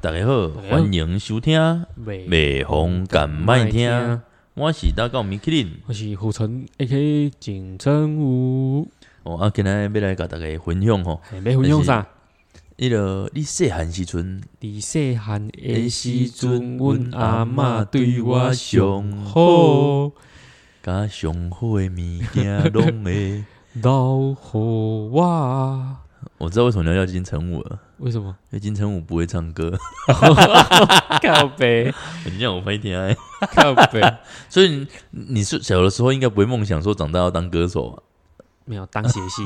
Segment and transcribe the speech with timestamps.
[0.00, 1.60] 大家好，欢迎收听
[1.96, 3.90] 《美美红敢麦听》，
[4.54, 5.68] 我是大高米克林。
[5.86, 7.32] 我是胡晨 A.K.
[7.40, 8.88] 金城武，
[9.24, 12.06] 哦，啊，今日要来甲大家分享吼，系要分享啥？
[12.76, 20.12] 迄个你细汉时阵，你细汉的时阵，阮阿嬷对我上好，
[20.80, 23.44] 甲上好的物件拢会。
[23.74, 25.96] 留互我。
[26.38, 28.28] 我知道为什么你要叫金城武了，为什么？
[28.50, 29.72] 因为金城武不会唱歌，
[30.06, 31.92] 靠背，
[32.26, 33.16] 你让我飞天爱。
[33.52, 34.00] 靠背，
[34.48, 38.02] 所以你你是小的时候应该不会梦想说长大要当歌手啊，
[38.64, 39.44] 没有当谐星。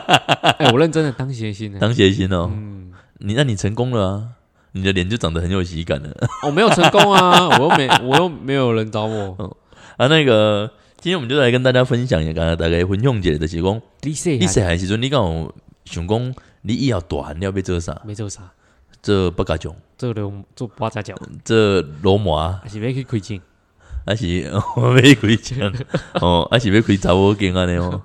[0.58, 1.78] 哎，我认真的当谐星呢。
[1.78, 2.50] 当谐星哦。
[2.52, 4.24] 嗯，你那你成功了啊，
[4.72, 6.10] 你的脸就长得很有喜感了。
[6.46, 9.54] 我没有成功啊，我又没，我又没有人找我。
[9.96, 15.54] 啊，那个今天我们就来跟大家分享一下，刚刚大概分享一下，就是讲你细你细汉汉时阵，你敢有
[15.84, 16.34] 想讲
[16.66, 18.02] 你以后大汉了要做啥？
[18.04, 18.42] 没做啥，
[19.00, 21.56] 做八家将，做了做八家将，做
[22.02, 23.40] 罗马，还是要去开镜？
[24.04, 25.72] 还是我 要开枪
[26.22, 28.02] 哦，还是要开查某间安尼哦？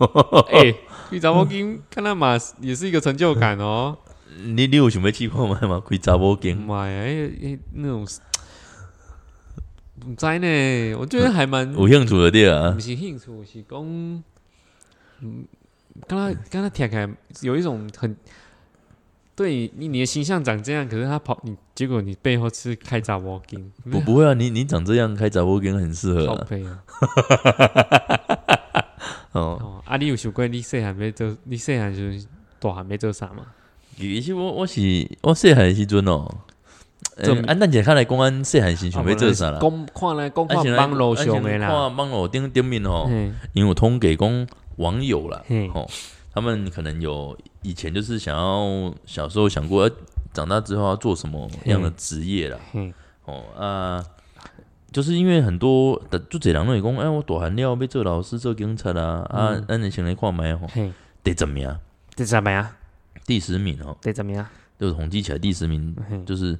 [0.52, 0.74] 哎，
[1.10, 3.96] 开查某金看那嘛也是一个成就感哦。
[4.42, 5.82] 你你有想要去看麦吗？
[5.88, 6.56] 开查某间？
[6.56, 8.06] 妈呀，哎哎那种，
[10.00, 13.80] 不知呢，我觉得还蛮有兴趣的对啊不，是兴趣，是讲，
[15.20, 15.44] 嗯，
[16.06, 17.08] 刚刚刚刚听起来
[17.42, 18.16] 有一种很。
[19.36, 26.36] 对你，你的形象长这样，可是他跑你，结果你背后是开杂毛巾，不不会啊，你你长这样开查某间很适合啊。
[26.38, 26.78] 靠背啊！
[29.32, 32.24] 哦，哦，啊，你有想过你细汉没做，你细汉就是
[32.60, 33.44] 大汉没做啥嘛？
[33.96, 34.80] 其实我我是
[35.22, 36.32] 我细汉的时阵哦，
[37.24, 39.58] 做呃按咱姐看来公安细汉时想要做啥啦？
[39.60, 43.10] 讲看来讲啊是看网络上的啦，看网络顶顶面吼，
[43.52, 45.70] 因为我通给讲网友啦，嘿。
[45.74, 45.88] 哦，
[46.32, 49.90] 他们可能有以前就是想要小时候想过，呃
[50.32, 52.92] 长大之后要做什么样的职业啦，嗯，
[53.24, 54.04] 哦啊，
[54.90, 59.64] 就是因为很多的就这人都会讲，哎，我大汉了要做老师、做警察啦，啊，嗯。
[59.68, 60.92] 咱你先来看麦吼，嘿，
[61.22, 61.72] 第十名，
[62.16, 62.68] 这怎么样？
[63.24, 64.44] 第十名哦，第怎么样？
[64.76, 66.58] 就是统计起来第十名嘿，就是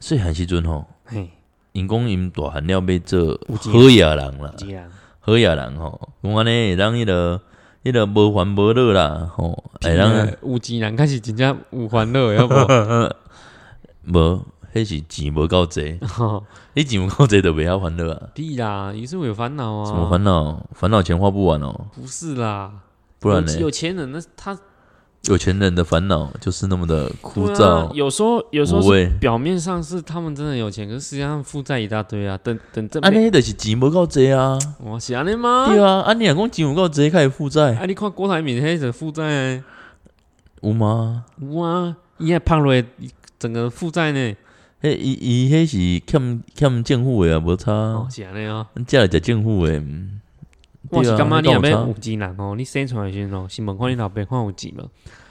[0.00, 1.30] 细汉时阵吼，嘿，
[1.70, 4.52] 因讲因大汉了要做有钱好野人啦。
[4.58, 4.90] 这样，
[5.20, 7.40] 好野人吼，讲安尼会当迄个
[7.84, 12.54] 迄个无烦无乐啦，吼，喔，哎，咱有钱人开始真正有欢乐， 要不？
[14.06, 15.98] 无，迄是钱无够济，
[16.74, 18.28] 你钱无够济就袂晓烦恼啊。
[18.34, 19.84] 屁啦，于是会有烦恼啊。
[19.86, 20.64] 什么烦恼？
[20.72, 22.70] 烦恼钱花不完哦，不是啦，
[23.18, 23.62] 不然呢有？
[23.62, 24.56] 有钱人那他
[25.28, 29.08] 有钱人的烦恼就是那么的枯对啊燥有时候有时候是味。
[29.20, 32.36] 表面上是他们真的有钱，可是实际上负债一大堆啊。
[32.42, 35.66] 等等这安尼就是钱无够多啊，我是安尼吗？
[35.68, 39.22] 对啊，啊你若讲钱有够多，开始负债啊，你看郭台铭迄个负债
[39.56, 39.64] 呢
[40.60, 41.24] 有吗？
[41.40, 42.74] 有啊，伊还胖落
[43.38, 44.34] 整个负债呢。
[44.82, 48.66] 迄伊伊迄是欠欠政府的啊，无差哦，，是安尼哦。
[48.88, 49.78] 这来食政府的。
[49.78, 50.20] 嗯
[50.92, 54.88] 我是感觉你若要有钱人哦，你生出来的时阵哦，是问看你老爸看有钱无？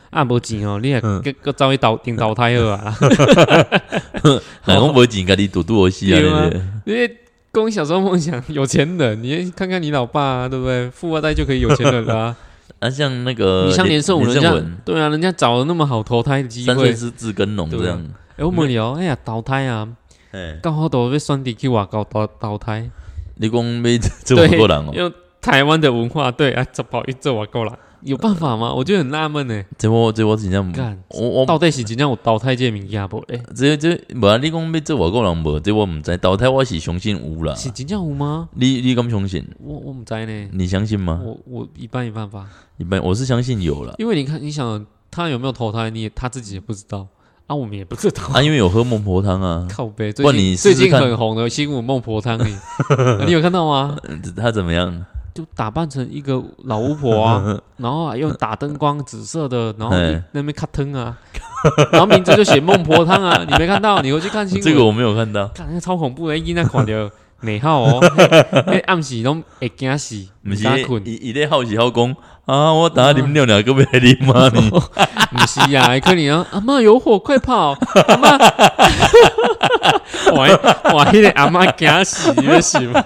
[0.10, 2.98] 啊，无钱哦，你也嗯搁搁走去投订投胎好啊。
[4.66, 6.20] 哪讲无钱，家己赌赌游戏啊？
[6.20, 7.18] 对啊对不对因为
[7.52, 10.90] 跟我小时候梦想有钱人，你看看你老爸啊，对不对？
[10.90, 12.38] 富二代就可以有钱人啦啊。
[12.80, 16.96] 啊，像那个你像连胜文，人家文对啊，人家找了那么好投胎的机会三岁。
[16.96, 18.04] 是自耕农这样，
[18.38, 19.88] 哎，我问你哦，哎呀，投胎啊，
[20.32, 22.90] 哎，刚好都被选择去外高投投胎，
[23.36, 28.72] 你讲要这么多人哦，用台湾的文化，对啊，这跑一这我够了，有办法吗？
[28.72, 29.64] 我就很纳闷呢。
[29.78, 33.42] 这我这我真正干，我我到底是真正有淘汰这个物件无嘞？
[33.56, 37.56] 这这无啊，你讲要做外国人无，这我毋知，淘汰我是相信有啦。
[37.56, 38.50] 是真正有吗？
[38.54, 39.44] 你你敢相信？
[39.60, 41.20] 我我唔知呢，你相信吗？
[41.24, 42.46] 我我一般一般吧，
[42.78, 43.96] 一般我是相信有了。
[43.98, 47.08] 因为你看，你想他有没有投胎，你也他自己也不知道
[47.48, 48.26] 啊，我们也不知道。
[48.32, 52.38] 啊，因为有喝孟婆汤啊，靠背，最近最近很红的新闻孟婆汤
[53.26, 53.98] 你有看到吗？
[54.38, 55.04] 他怎么样？
[55.34, 59.96] 就打扮成一个老巫婆啊， 然后啊用打灯光紫色的，然后
[60.32, 61.18] 那边卡腾啊，
[61.92, 64.02] 然后名字就写孟婆汤啊， 你没看到？
[64.02, 66.92] 你回去看清楚，这个我没有看到，看那个超恐怖的，一那看到
[67.44, 68.00] 美好哦，
[68.68, 70.16] 那暗时拢会惊死，
[70.46, 72.16] 毋是敢困，伊伊咧好奇好讲
[72.46, 74.50] 啊，我等下啉尿尿，个要来啉吗？
[74.54, 77.76] 你不是呀，可能啊，阿妈有火，快跑！
[78.08, 78.38] 阿妈，
[80.34, 83.04] 我我，迄个阿妈惊死，你要死吗？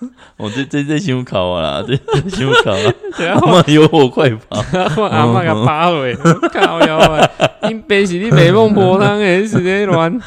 [0.38, 2.94] 哦，这这这想考啊啦， 这这伤考啊！
[3.16, 4.64] 对啊，阿妈有我快跑！
[4.96, 6.14] 我 阿妈甲扒回，
[6.52, 7.30] 靠腰啊！
[7.68, 10.18] 因爸是你卖孟婆汤的，是咧乱。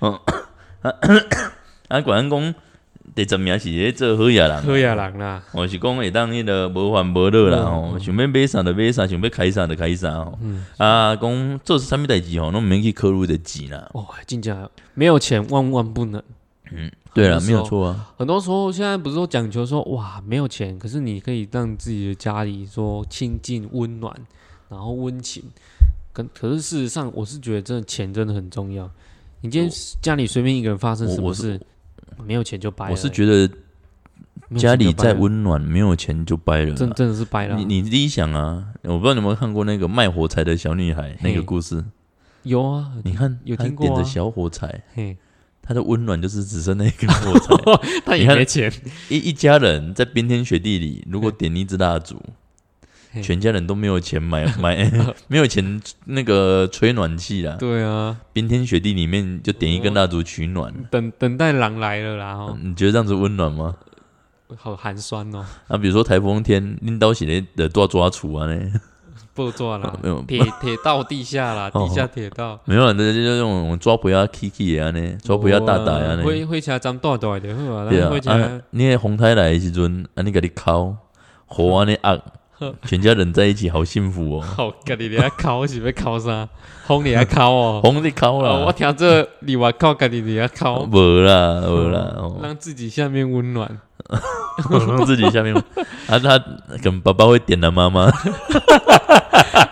[0.00, 2.54] 啊，管安讲
[3.14, 10.38] 第十名是咧做好野人，好野人啦，我是讲会当迄个无烦无恼啦嗯吼，想要买啥就买啥，想要开啥就开啥吼。
[10.76, 13.88] 啊，讲做啥物代志吼，拢毋免去考虑的钱啦。
[13.94, 16.22] 哦，真假没有钱万万不能。
[17.14, 18.14] 对啦，很多时候没有错啊。
[18.16, 24.14] 很多时候现在不是都讲求说哇没有钱，可是你可以让自己的家里说清静温暖，
[24.68, 25.42] 然后温情。
[26.12, 28.90] 跟可是事实上，我是觉得真的钱真的很重要。
[29.40, 29.70] 你今天
[30.02, 31.60] 家里随便一个人发生什么事，
[32.24, 32.90] 没有钱就掰了。
[32.90, 33.48] 我是觉得
[34.56, 36.74] 家里再温暖，没有钱就掰了。
[36.74, 37.58] 真真的是掰了啊。
[37.58, 41.84] 你你自己想啊，我不知道你有没有看过那个卖火柴的小女孩那个故事？
[42.42, 45.16] 有啊，你看，有听过啊点着小火柴，嘿，
[45.68, 47.54] 她的温暖就是只剩那一根 火柴。
[48.06, 48.72] 他也没钱，
[49.10, 52.18] 一一家人在冰天雪地里，如果点一支蜡烛，
[53.22, 54.90] 全家人都没有钱买 买，
[55.28, 57.56] 没有钱那个吹暖气啦。
[57.58, 63.76] 对啊，冰天雪地里面就点一根蜡烛取暖，等等待狼来了啦，哦，你觉得这样子温暖吗？
[64.56, 68.72] 好寒酸哦，啊，比如说台风天，拎刀起来的多抓厨啊呢？
[69.44, 72.58] 不抓啦 没有，铁铁道地下啦，哦地下铁道。
[72.64, 76.22] 没有啊，这就那种抓不要 Kiki 啊呢，抓不要大大啊呢。
[76.24, 80.94] 会会车站大大的好啊，对啊你那红太来的时阵，啊，你给你烤，
[81.46, 82.18] 火啊你压，
[82.86, 84.40] 全家人在一起好幸福哦。
[84.56, 86.48] 好，家己咧烤是要烤啥？
[86.86, 87.80] 哄你来烤哦。
[87.84, 93.78] 红你烤了，我，听这里外烤，家己咧烤，无啦无啦，哦让自己下面温暖。
[94.88, 95.54] 让自己下面，
[96.06, 96.42] 啊，他
[96.82, 98.10] 跟爸爸会点了妈妈，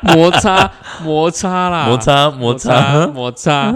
[0.02, 0.70] 摩擦
[1.02, 3.74] 摩擦啦，摩擦摩摩擦擦，摩擦，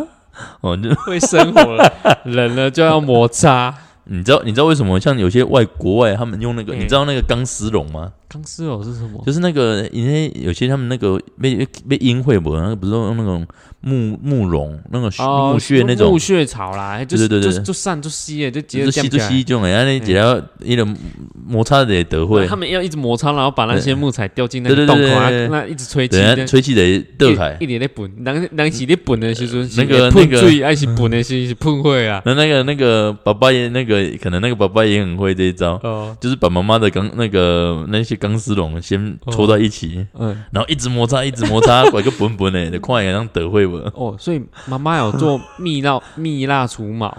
[0.61, 1.93] 哦，就会生活了，
[2.25, 3.75] 冷了就要摩擦。
[4.05, 8.13] 你知道你知道为什么像有些外国外他们用那个，嗯你知道那个钢丝绒吗？
[8.33, 9.21] 钢丝绒是什么？
[9.27, 13.45] 就是那个，因为有些他们那个被被阴会不，那个不是用那种
[13.81, 16.13] 木木绒那个哦木屑那种。
[16.13, 17.59] 木，屑草啦，就对对对对。
[17.59, 20.97] 就就散就吸了，就直就是吸就吸然后你只要一点
[21.45, 22.47] 摩擦的也得会。
[22.47, 25.03] 他，们要一直摩擦，然后把那些木材掉进那个洞口
[25.51, 27.57] 那一直吹气，吹气得得开。
[27.59, 27.65] 一。
[27.65, 32.23] 一点咧滚，人人是咧滚的时阵，那个那个最爱是本的时是喷火啊？
[32.27, 43.77] 那那个那个爸爸也那个可能那个爸爸也很会这一招，哦，就是把妈妈的钢那个那些钢丝绒先搓在一起，嗯，然后一直摩擦一直摩擦，拐个本本的，就看起来像得会不？
[43.95, 47.13] 哦，所以妈妈有做蜜蜡蜜蜡除毛，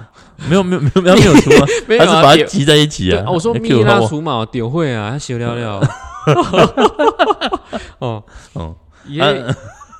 [0.47, 2.05] 没有没有没有没有没有出啊， 没有啊？
[2.05, 3.23] 是把它丢集在一起啊。
[3.23, 5.81] 对我说蜜蜡我除毛丢会啊，他修了了。
[7.99, 8.75] 哦哦，
[9.07, 9.21] 也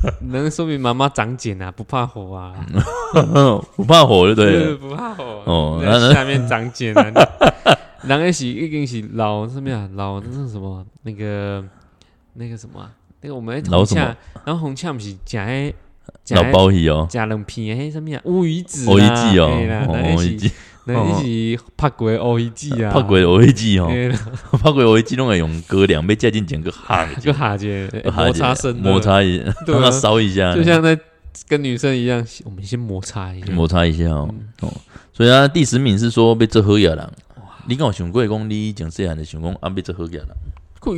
[0.32, 2.54] 能说明妈妈长茧啊，不怕火啊，
[3.76, 4.76] 不怕火就对了。
[4.78, 5.24] 不怕火。
[5.46, 5.82] 哦
[6.14, 7.04] 下面长茧啊，
[8.04, 9.88] 人那是已经是老什么呀？
[9.94, 10.86] 老那是什么？
[11.04, 11.64] 那个
[12.34, 12.92] 那个什么啊？
[13.22, 14.16] 那个我们红呛，
[14.46, 15.74] 然后红呛不是夹迄
[16.30, 18.20] 老包鱼哦，加两片迄什么呀？
[18.26, 20.50] 乌鱼子乌鱼子哦乌鱼子，
[20.86, 23.88] 那是拍过的乌鱼子啊，拍过的乌鱼子哦，
[24.62, 30.98] 拍过的乌鱼子拢会用高粱被加进整个哈，就哈姐摩擦声，摩，擦一 下，让它烧一下，就像在
[31.48, 33.52] 跟女生一样，我们先摩擦一下。
[33.54, 34.30] 摩擦一下哦。
[35.14, 37.12] 所以啊，第十名是说被做好野人。
[37.68, 40.28] 你敢有想过讲你以前细汉的想讲啊被做好野人？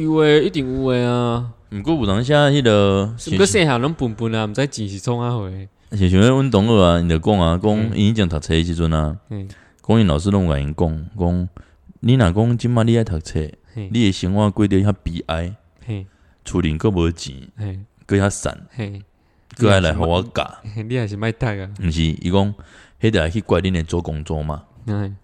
[0.02, 1.46] 有诶，一定有诶啊！
[1.72, 5.68] 毋过有当下迄个是不过细汉拢笨笨啊，毋知钱是创啊回。
[5.92, 9.46] 是像阮同学啊，因就讲啊，讲以前读册的时阵啊，嗯
[9.86, 11.50] 讲因老师拢甲因讲，讲
[12.00, 13.40] 你若讲即马你爱读册，
[13.76, 15.54] 你的生活过得遐悲哀，
[15.86, 16.08] 嘿
[16.46, 19.02] 厝里佫无钱，嘿佫遐散，嘿，
[19.58, 20.58] 佫爱来互我教。
[20.74, 21.70] 嘿你还是卖读啊？
[21.82, 22.56] 毋是，伊讲
[23.02, 24.64] 迄个去怪恁的做工作嘛？
[24.86, 25.18] 嗯，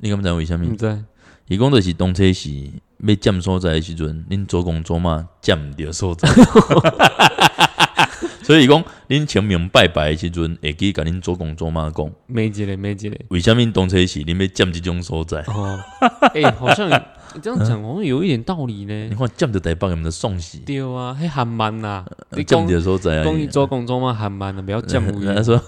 [0.00, 0.68] 你敢知为虾米？
[0.68, 1.04] 毋知
[1.46, 2.50] 伊讲就是动车是
[2.98, 6.28] 要占所在诶时阵，恁做工作嘛占毋着所在。
[8.44, 13.16] 所以伊讲恁清明拜拜的时阵，会记甲恁做工作嘛讲，没一个没一个。
[13.28, 15.38] 为什么动车是恁要占即种所在？
[15.48, 15.80] 哦，
[16.34, 19.16] 哎，好像你这样讲好像有一点道理呢你呢。
[19.18, 23.24] 看占着台北人的送死，对啊，迄韩漫呐，你占着所在啊！
[23.24, 25.60] 讲你做工作嘛韩漫啊，不要占无他 说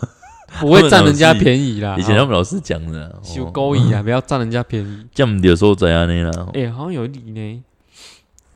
[0.61, 1.97] 不会占人家便宜啦。
[1.99, 5.06] 以前他们老师讲的，哦修勾引啊，不要占人家便宜。
[5.12, 6.30] 占毋着所在安尼啦。
[6.54, 7.62] 哎，好像有理呢，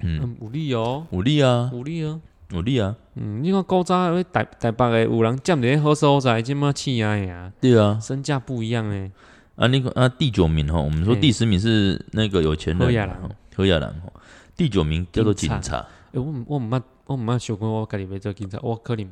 [0.00, 2.20] 嗯，嗯，有理哦，有理啊，有理哦。
[2.52, 7.98] 有理啊，嗯，你看古早迄台台北的有人占伫咧好所在，即马气啊呀，对啊。
[8.00, 9.10] 身价不一样诶。
[9.56, 13.20] 啊，那个啊，第九名吼，我们说第十名是那个有钱人，何亚兰。
[13.20, 14.12] 吼何亚兰吼，
[14.56, 15.76] 第九名叫做警警察，
[16.12, 19.08] 诶、我毋我毋捌我毋捌想过我家己要做警察，我可能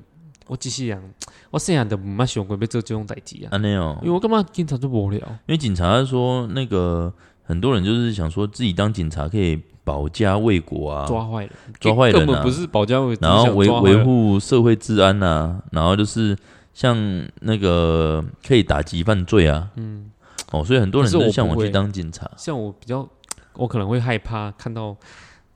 [0.47, 1.15] 我一世人，
[1.51, 3.49] 我细汉都毋捌想过要做即种代志啊。
[3.53, 3.99] 安尼哦。
[4.03, 12.19] 因为，我感觉警察就无聊，因为警察说那个很多人就是想说自己当警察可以保家卫国啊，抓坏人，抓坏人啊。
[12.19, 16.37] 根本不是保家卫国，然后维维护社会治安呐、然后就是
[16.75, 16.95] 像
[17.41, 20.11] 那个可以打击犯罪啊，嗯，
[20.53, 22.31] 哦，所以很多人都向往去当警察。
[22.37, 23.09] 像我比较，
[23.55, 24.95] 我可能会害怕看到，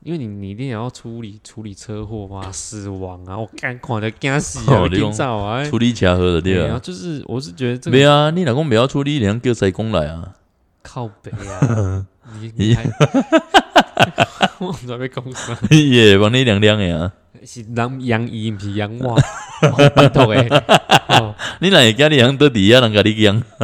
[0.03, 10.37] 因为你你一定也要处理处理车祸啊，死亡啊，我干看的惊死啊，哦你讲今早啊，处理车祸的对啊，啊，就是我是觉得这个没啊，你老公不要处理，连叫谁公来啊？
[10.83, 12.05] 靠北啊，
[12.41, 12.83] 你你还，
[14.67, 15.59] 我准备讲啥？
[15.71, 17.13] 也帮你凉凉诶啊！
[17.45, 19.19] 是人养伊，不是养我，
[19.97, 20.47] 拜托诶，
[21.09, 23.43] 哦你哪会家你养到底下人甲你养？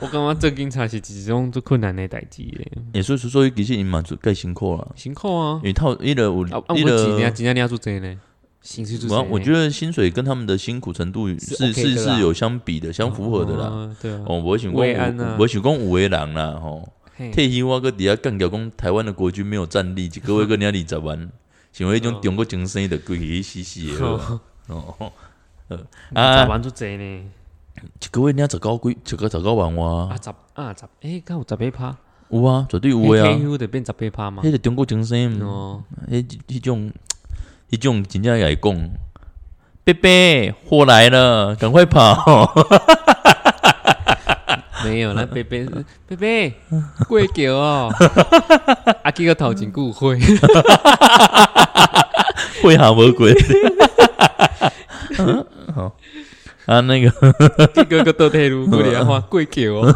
[0.00, 8.14] 我感觉做警察是一种最困难的代志诶，也所以说，所以其实伊嘛就介辛苦啦，辛苦啊因，为套伊的有啊啊，我伊几年的，几年你要做这呢？
[8.60, 13.66] 薪水做我我觉得得薪水跟他们的辛苦程度是是是有相比的，相符合的啦。
[13.66, 21.30] 哦，对啊，哦，我想讲，我想讲有的人啦，吼，嘿退休我搁底下干掉讲台湾的国军没有战力，一个月搁领二十万，
[21.72, 24.94] 想要迄种中国精神的规去死死的好哦。
[24.98, 25.12] 哦，
[25.68, 27.24] 呃十啊，万做这呢？
[28.00, 31.96] 一个月领十九几，一个十九万哇啊，十啊十，诶，敢有十八趴？
[32.30, 33.32] 有啊，绝对有的啊。
[33.34, 34.50] 退休就变十八趴嘛迄？
[34.50, 36.92] 个中国精神，哦，迄迄种
[37.70, 38.90] 迄种真正会讲，
[39.84, 42.52] 贝贝货来了，赶快跑！
[44.84, 45.66] 没有，啦 贝贝
[46.08, 46.54] 贝贝
[47.08, 47.90] 过桥哦，
[49.02, 50.18] 啊，这个头前骨灰，
[52.62, 53.34] 会下无鬼。
[55.74, 55.96] 好
[56.66, 57.10] 啊，那个
[57.74, 59.94] 这个个倒退路过来话过桥哦，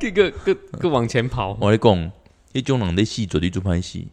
[0.00, 1.56] 这个个个往前跑。
[1.60, 2.12] 我来讲，
[2.52, 4.08] 迄种人咧戏绝对做歹戏。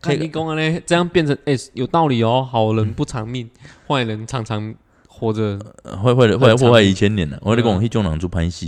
[0.00, 2.46] 看你讲的呢，这样变成诶、有道理哦。
[2.48, 3.50] 好人不长命，
[3.88, 4.72] 坏人常常
[5.18, 5.58] 活着。
[5.84, 7.38] 坏坏的坏很长破坏一千年了。
[7.42, 8.66] 我咧讲，嗯迄种人做歹死，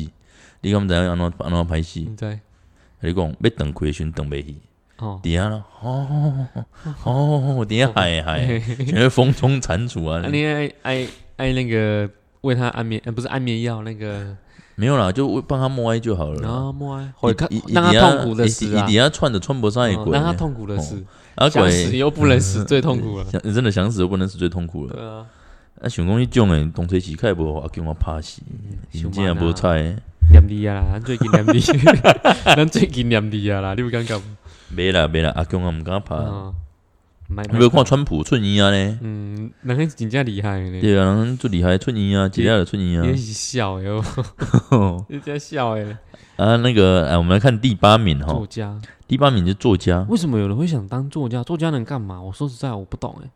[0.63, 2.01] 你敢知影安怎安怎歹死？
[2.01, 2.39] 你知
[3.03, 4.57] 你讲要等开时等袂去，
[4.99, 5.19] 哦？
[5.23, 6.47] 底下咯，哦
[7.05, 8.47] 哦，底下海海，
[8.85, 10.29] 全是风中蟾蜍啊 啊，！
[10.31, 12.09] 你爱爱爱那个
[12.43, 14.37] 为他安眠，呃，不是安眠药，那个
[14.75, 16.43] 没有啦，就帮他默哀就好了。
[16.43, 21.03] 然后默哀，会看让他痛苦的死啊伊底，下串的穿不上一鬼，哦让他痛苦的死，
[21.37, 23.25] 啊想死鬼，又不能死，最痛苦了。
[23.33, 24.93] 想真的想死又不能死，最痛苦了。
[24.95, 25.25] 对啊，
[25.83, 28.43] 啊，想讲迄种诶，当初时开无啊叫我拍死，
[28.93, 29.97] 真正无菜。
[30.31, 31.61] 念你啊啦，咱最近念你，
[32.55, 34.25] 咱最近念你啊啦，你有感觉吗？
[34.69, 36.15] 没啦袂啦，阿强啊毋敢拍。
[37.53, 38.99] 你有看川普寸衣啊咧？
[39.01, 43.17] 嗯，人迄真正厉害咧，对啊，人最厉害寸衣啊，几下的寸衣啊你。
[43.17, 44.05] 是笑哟，
[45.09, 45.97] 你在笑诶，
[46.37, 48.79] 啊，那个，哎，我们来看第八名哈作，家。
[49.09, 51.43] 第八名是作家，为什么有人会想当作家？
[51.43, 52.21] 作家能干嘛？
[52.21, 53.31] 我说实在，我不懂诶，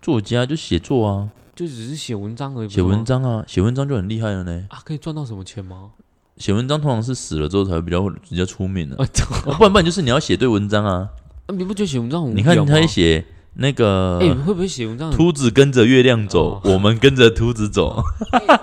[0.00, 2.68] 作家就写作啊，就只是写文章而已。
[2.68, 4.64] 写文章啊，写文章就很厉害了呢。
[4.70, 5.90] 啊，可以赚到什么钱吗？
[6.36, 9.06] 写文章通常是死了之后才会比较比较出名的，啊，
[9.46, 11.08] 哦不然不然就是你要写对文章啊。
[11.46, 15.12] 啊你不觉得写文章很无你看他也写那个哎，会不会写文章？
[15.12, 18.02] 秃子跟着月亮走哦，我们跟着秃子走，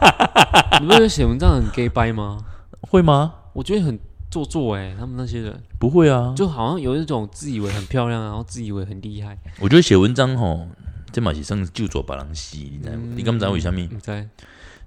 [0.81, 2.39] 你不觉得写文章很 gay 掰吗？
[2.81, 3.33] 会吗？
[3.53, 3.97] 我觉得很
[4.29, 9.37] 做作哎，他们那些人不会啊，就好像有一种自以为很漂亮，然后自以为很厉害。
[9.61, 10.67] 我觉得写文章吼，
[11.11, 12.99] 这嘛是算救助别人死，你知道吗？
[13.03, 13.79] 嗯你敢不知道为什么？
[13.79, 14.27] 你在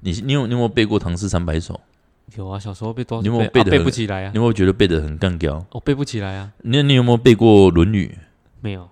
[0.01, 1.75] 你你有你有没有背过《唐诗三百首》？
[2.39, 4.37] 有啊，小时候背多少你有没有背啊背不起来啊你？
[4.37, 5.65] 有没有觉得背得很干掉？
[5.73, 8.17] 我背不起来啊，那你有没有背过《论语
[8.61, 8.83] 没有，》？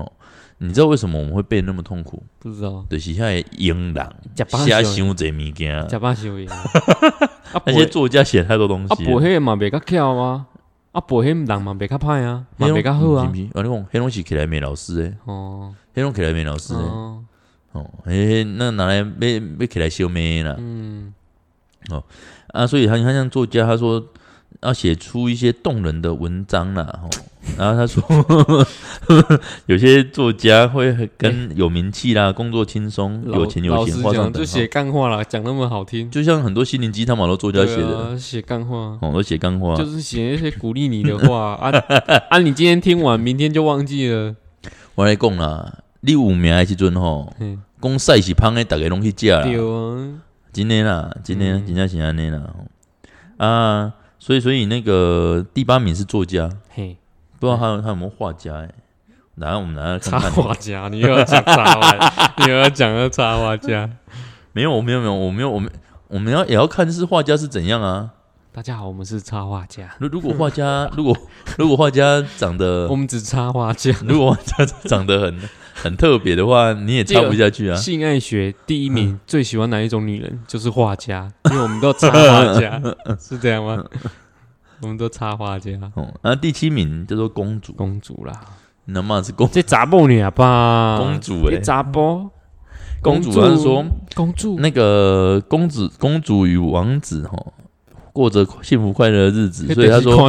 [0.00, 0.12] 哦
[0.60, 2.20] 你知道为什么我们会背得那么痛苦？
[2.40, 2.84] 不知道。
[2.90, 6.64] 就是遐的英人假巴瞎修想这物件，假巴修赢啊，
[7.64, 9.06] 那些作家写太多东啊，西啊。
[9.06, 10.48] 背迄个嘛袂较巧吗？
[10.90, 13.30] 啊，背黑人嘛袂较歹啊，嘛袂较好啊是。
[13.30, 13.48] 不是？
[13.54, 16.80] 我你讲，黑东西起来没老师诶，哦，黑东起来没老师诶。
[16.80, 17.24] 哦，
[17.72, 19.04] 哦，诶，那拿来要
[19.58, 20.54] 要起来修妹啦。
[20.58, 21.12] 嗯，
[21.90, 22.04] 哦
[22.52, 24.06] 啊，所以他他像作家，他说
[24.62, 27.10] 要写出一些动人的文章啦，吼。
[27.56, 28.04] 然后他说，
[29.66, 34.66] 有些作家会跟有名气啦、工作轻松、有钱有闲画上等就写。
[34.66, 38.98] 干话啦，讲那么好听，就像很多心灵鸡汤嘛，都作家写对的，啊，写干话。
[39.00, 39.74] 哦，都写干话。
[39.76, 41.72] 就是写一些鼓励你的话啊
[42.28, 42.38] 啊！
[42.38, 44.36] 你今天听完，明天就忘记了。
[44.94, 49.42] 我来讲啦，你有名的时阵吼，嗯，讲屎是芳的，大家拢去食啦。
[49.42, 50.20] 对啊，
[50.52, 52.40] 真的啦，真的嗯真正是安尼啦。
[53.36, 56.96] 啊，所以所以那个第八名是作家，嘿，
[57.40, 58.70] 不知道他有他有没有画家哎、
[59.34, 63.90] 然后我们来看插看，画家，你又要讲插画，你又要讲个插画家。
[64.52, 65.70] 没有，没有，没有，我没有，我们
[66.08, 68.10] 我们要也要看是画家是怎样啊。
[68.52, 71.16] 大家好，我们是插画家，如如果画家，如果
[71.56, 73.92] 如果画家长得 我，们只插画家。
[74.04, 75.38] 如果画家长得很
[75.82, 77.76] 很特别的话，你也插不下去啊。
[77.76, 80.40] 性爱学第一名，最喜欢哪一种女人？
[80.46, 82.80] 就是画家， 因为我们都插画家，
[83.20, 83.84] 是这样吗？
[84.82, 88.32] 我们都插画家，哦，然后第七名叫做公主，公主啦，
[88.84, 90.98] 你他妈是公这查某女啊吧？
[90.98, 92.30] 公主哎、这查甫。
[93.00, 93.84] 公主，他是说
[94.16, 94.58] 公主。
[94.58, 97.38] 那个公子公主与王子哈，
[98.18, 100.28] 过着幸福快乐的日子，所以他说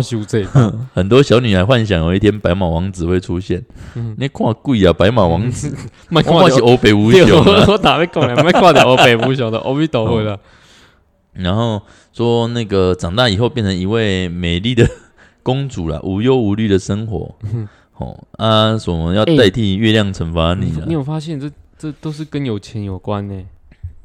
[0.94, 3.66] 很多小女孩幻想有一天白马王子会出现。
[3.96, 5.76] 嗯你看贵啊，白马王子，
[6.14, 7.66] 我是欧北无对，雄啊。
[7.68, 10.40] 我我打在讲了， 卖看到我北部熊的，阿弥陀佛了。
[11.34, 11.82] 然后
[12.14, 14.88] 说那个长大以后变成一位美丽的
[15.42, 17.34] 公主了，无忧无虑的生活。
[17.98, 23.44] 哦啊，什么要哎代替月亮惩罚你啊你有发现这这都是跟有钱有关呢？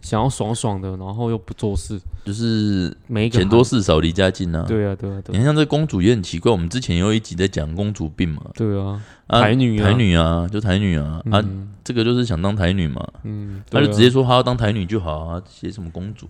[0.04, 4.62] 想要爽爽的，然后又不做事，就是每一个钱多事少离家近啊。
[4.68, 9.87] 对啊，对啊，对啊，你看像这公主也很奇怪，我们之前有一集在讲公主病嘛，对啊，啊台女啊。
[9.87, 11.70] 台女啊，就台女啊，啊，嗯。
[11.82, 13.82] 这个就是想当台女嘛，嗯，对啊。
[13.82, 16.28] 他就直接说她要当台女就好啊，写什么公主？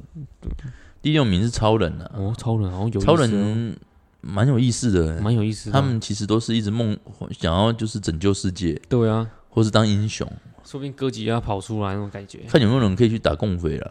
[1.03, 3.17] 第六名是超人啊，哦，超人好像有超哦。
[3.19, 3.77] 人
[4.21, 5.15] 蛮有意思的。
[5.15, 6.97] 欸，蛮有意思的，他们其实都是一直梦
[7.31, 10.27] 想要就是拯救世界，对啊，或是当英雄，
[10.65, 12.41] 说不定哥吉要跑出来那种感觉。
[12.49, 13.91] 看有没有人可以去打共匪啦。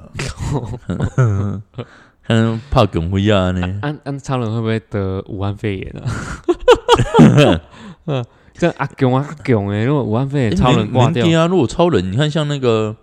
[2.25, 7.61] 看 怕共匪啊呢，安安超人会不会得武汉肺炎啊？
[8.05, 11.47] 嗯， 这阿囧啊阿囧哎，如果武汉肺炎超人挂掉，啊！
[11.47, 12.95] 如果超人，你看像那个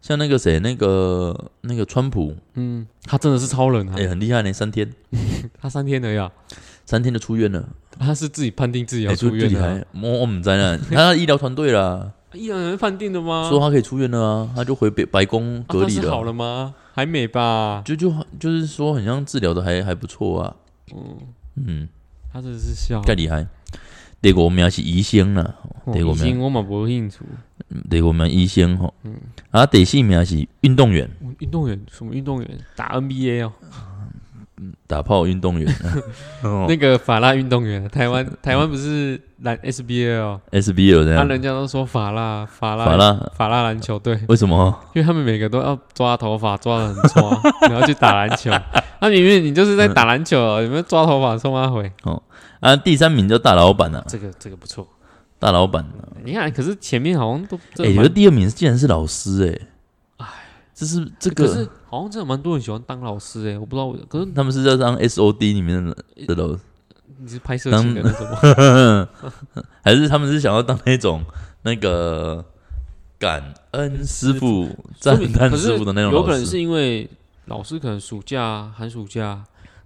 [0.00, 4.08] 像那个谁，那个那个川普，嗯，他真的是超人啊哎、！
[4.08, 4.90] 很厉害呢，三天
[5.60, 6.30] 他三天的呀，
[6.86, 7.68] 三天就出院了，
[7.98, 13.48] 他是自己判定自己哎、要出院的我我们在那，他医疗团队啦，依然人判定的吗？
[13.48, 16.74] 说他可以出院了啊，他就回白白宫啊隔离他是好了吗？
[16.92, 17.82] 还没吧？
[17.84, 20.56] 就就就是说，很像治疗的还还不错啊，
[20.94, 21.16] 嗯，
[21.56, 21.88] 嗯，
[22.32, 23.00] 他真的是笑。
[23.02, 23.46] 太厉害。
[24.20, 27.18] 第五名是医生啦，哦第五名我嘛无兴趣。
[27.90, 29.14] 第五名医生吼，嗯
[29.50, 31.10] 啊，第四名是运动员，
[31.40, 32.58] 运动员什么运动员？
[32.74, 33.52] 打 NBA 哦，
[34.86, 35.74] 打炮运动员。
[36.42, 36.66] 哦。
[36.68, 44.74] 那个法拉运动员，台湾 台湾不是篮 SBL 哦，，SBL 的啊，人家都说法拉法拉法拉，法拉篮球队，为什么？
[44.94, 48.50] 因为他们每个都要抓头发，抓的很抓， 然后去打篮球。
[49.00, 51.90] 那明明你就是在打篮球哦，有没有抓头发送他回？
[52.60, 54.86] 啊，第三名叫大老板啊，这个这个不错。
[55.38, 55.82] 大老板。
[55.82, 59.46] 啊，你看，可是前面好像都哎、欸，真的蛮有的第二名竟然是老师
[60.18, 60.26] 哎、
[60.74, 66.56] 这是这可是个，好像真的蛮多人喜欢当老师哎，我不知道为，可是他们是在当 SOD 里面的的老，
[67.18, 69.08] 你是拍摄型的那种吗？
[69.82, 71.24] 还是他们是想要当那种
[71.62, 72.44] 那个
[73.18, 76.60] 感恩师傅、赞叹师傅的那种有可能是？
[76.60, 77.08] 因为
[77.46, 79.44] 老师可能暑假、寒暑假，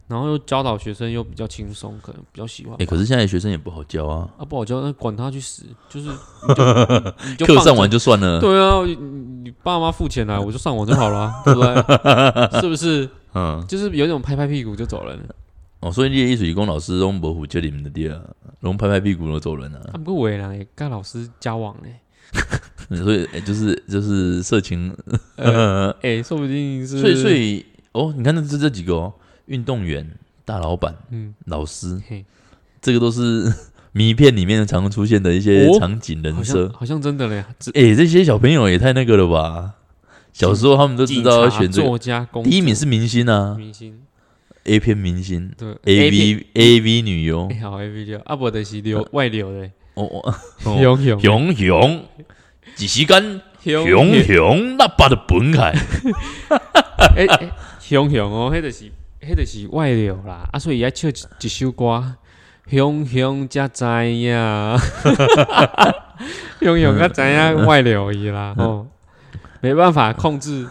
[0.09, 2.79] 然后又教导学生又比较轻松，可能比较喜欢吧。
[2.81, 6.09] 哎、可是现在学生也不好教啊，啊，不好教，那管他去死，就是
[6.49, 6.65] 你就
[7.29, 8.97] 你就放着课上完就算了， 对啊，你
[9.45, 11.75] 你爸妈付钱来，我就上网就好了，对不对？
[12.61, 13.09] 是不是？
[13.35, 15.35] 嗯，就是有一种拍拍屁股就走人了。
[15.81, 18.21] 哦，所以你的艺术工老师都不虎接你们的爹啊，
[18.61, 24.93] 拢拍拍屁股就走人啊，他们跟伟人也跟老师交往呢，所以、哎就是就是色情，
[25.37, 26.99] 哎，说不定是。
[26.99, 29.13] 所以所以哦，你看这这这几个哦，
[29.49, 30.09] 运动员、
[30.45, 32.25] 大老板、嗯，老师，嘿，
[32.81, 33.53] 这个都是
[33.93, 36.73] 迷片里面常出现的一些哦场景人好设像。
[36.79, 37.45] 好像真的嘞。
[37.59, 39.75] 只哎、这些小朋友也太那个了吧！
[40.33, 43.57] 小时候他们都知警道要察、选这个，作家、公主第一名是明星啊。
[43.59, 43.99] 明星
[44.65, 45.51] ，，A 片明星。
[45.57, 47.49] 对，A 片 V A V 女优。
[47.51, 52.05] 哎，，好 A V 六，啊不的是流外流的，哦哦， 雄雄熊熊，
[52.77, 53.41] 几时间？
[53.65, 54.23] 雄熊。
[54.23, 55.75] 熊那把的本海，
[57.17, 58.85] 哎 哎，雄雄哦，迄就是
[59.21, 62.15] 迄就是外流啦，啊，所以要唱一一首歌，
[62.69, 64.35] 雄雄才知影，
[66.61, 68.87] 雄雄才知影外流伊啦，哦，
[69.61, 70.67] 没办法控制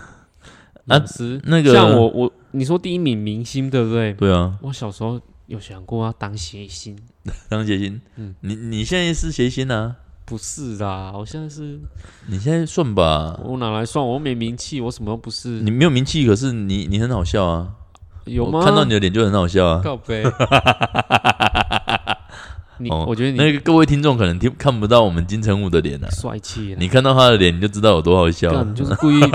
[0.87, 1.39] 啊是。
[1.43, 4.13] 那个像我我你说第一名明星对不对？
[4.13, 6.97] 对啊，我小时候有想过要当谐星，
[7.49, 9.95] 当谐星，嗯你你现在是谐星啊？
[10.25, 11.79] 不是啦，我现在是
[12.27, 14.05] 你现在算吧，我哪来算？
[14.05, 15.47] 我没名气，我什么都不是。
[15.61, 17.71] 你没有名气，可是你你很好笑啊，
[18.27, 18.59] 有吗？
[18.59, 19.81] 我看到你的脸就很好笑啊。
[19.83, 20.23] 告白。
[22.79, 28.57] 你、哦我觉得你那个各位听众可能听看不到我们金城武的脸啊，帅气啦，你看到他的脸你就知道有多好笑啊。
[28.57, 29.19] 干就是故意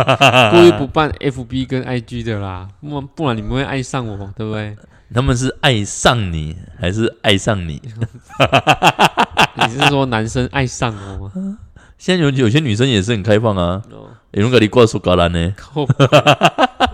[0.53, 4.77] 故意不办 FB 跟 IG 的啦，不然不然你们会爱上我，对不对？
[5.13, 7.83] 他们是爱上你还是爱上你？
[9.59, 11.59] 你是说男生爱上我吗？
[11.99, 15.53] 现在有有些女生也是很开放啊，哦，也用给你挂手橄榄呢。
[15.57, 15.85] 靠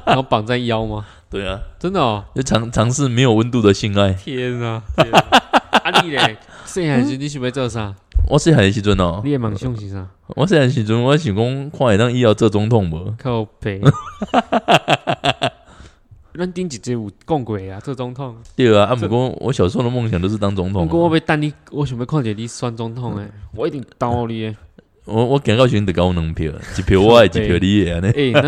[0.06, 1.04] 然后绑在腰吗？
[1.30, 4.12] 对啊，真的哦，就尝尝试没有温度的性爱。
[4.14, 4.82] 天啊！
[4.96, 5.24] 天啊
[5.84, 7.94] 啊你嘞， 细汉时你想要做啥？
[8.28, 10.06] 我细汉的时阵哦，你的梦想是啥？
[10.28, 13.14] 我细汉的时阵我想讲，看会当以后做总统无？
[13.18, 13.80] 靠背。
[16.38, 18.36] 咱顶一节有讲过啊，做总统。
[18.54, 21.14] 对啊，啊，不过我小时候的梦想都是当总统不过我啊。
[21.14, 24.56] 要等你，我想要看见你选总统诶，我一定投你诶。
[25.08, 28.08] 我我感觉选得高两票， 一票我的，一票你的 安尼。
[28.10, 28.42] 诶，咱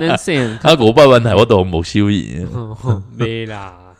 [0.00, 2.44] 咱细汉 啊，五百万台我都没收益。
[2.52, 3.94] 哦没啦，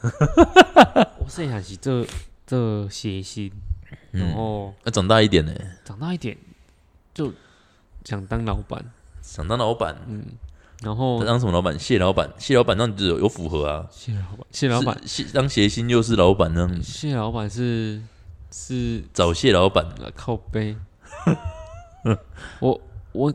[1.19, 2.05] 我细汉是做
[2.47, 3.51] 做谐星，
[4.13, 5.53] 然嗯，后那长大一点呢，
[5.85, 6.37] 长大一点
[7.15, 7.33] 就
[8.05, 8.85] 想当老板，
[9.23, 10.25] 想当老板，嗯
[10.83, 11.79] 然后当什么老板？
[11.79, 13.87] 谢老板，谢老板那样子有有符合啊。
[13.91, 18.01] 谢老板，谢老板，是谢当谐星又是老板那样，谢老板是
[18.53, 19.87] 是找谢老板。
[20.03, 20.77] 呃靠背。
[22.61, 22.81] 我
[23.13, 23.35] 我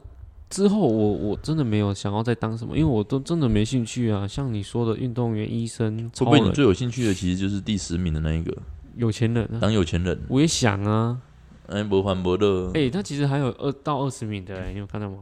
[0.50, 4.28] 之后我我真的没有想要再当什么，因为我都真的没兴趣啊。
[4.28, 8.56] 像你说的运动员、医生、会不会你最有兴趣的其实就是第十名的那一个，
[8.98, 10.20] 有钱人啊，当有钱人？
[10.28, 11.20] 我也想啊。
[11.68, 15.18] 哎，不还不乐，哎、他其实还有二到二十名的、欸，你有看到吗？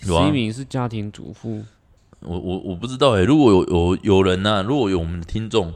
[0.00, 1.62] 十一名是家庭主妇，
[2.20, 5.70] 我我我不知道哎、如果有有有人呐、如果有我们的听众，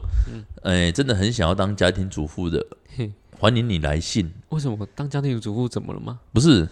[0.63, 4.31] 哎、真的很想要当家庭主妇的嘿，欢迎你来信。
[4.49, 6.19] 为什么当家庭主妇怎么了吗？
[6.33, 6.67] 不是，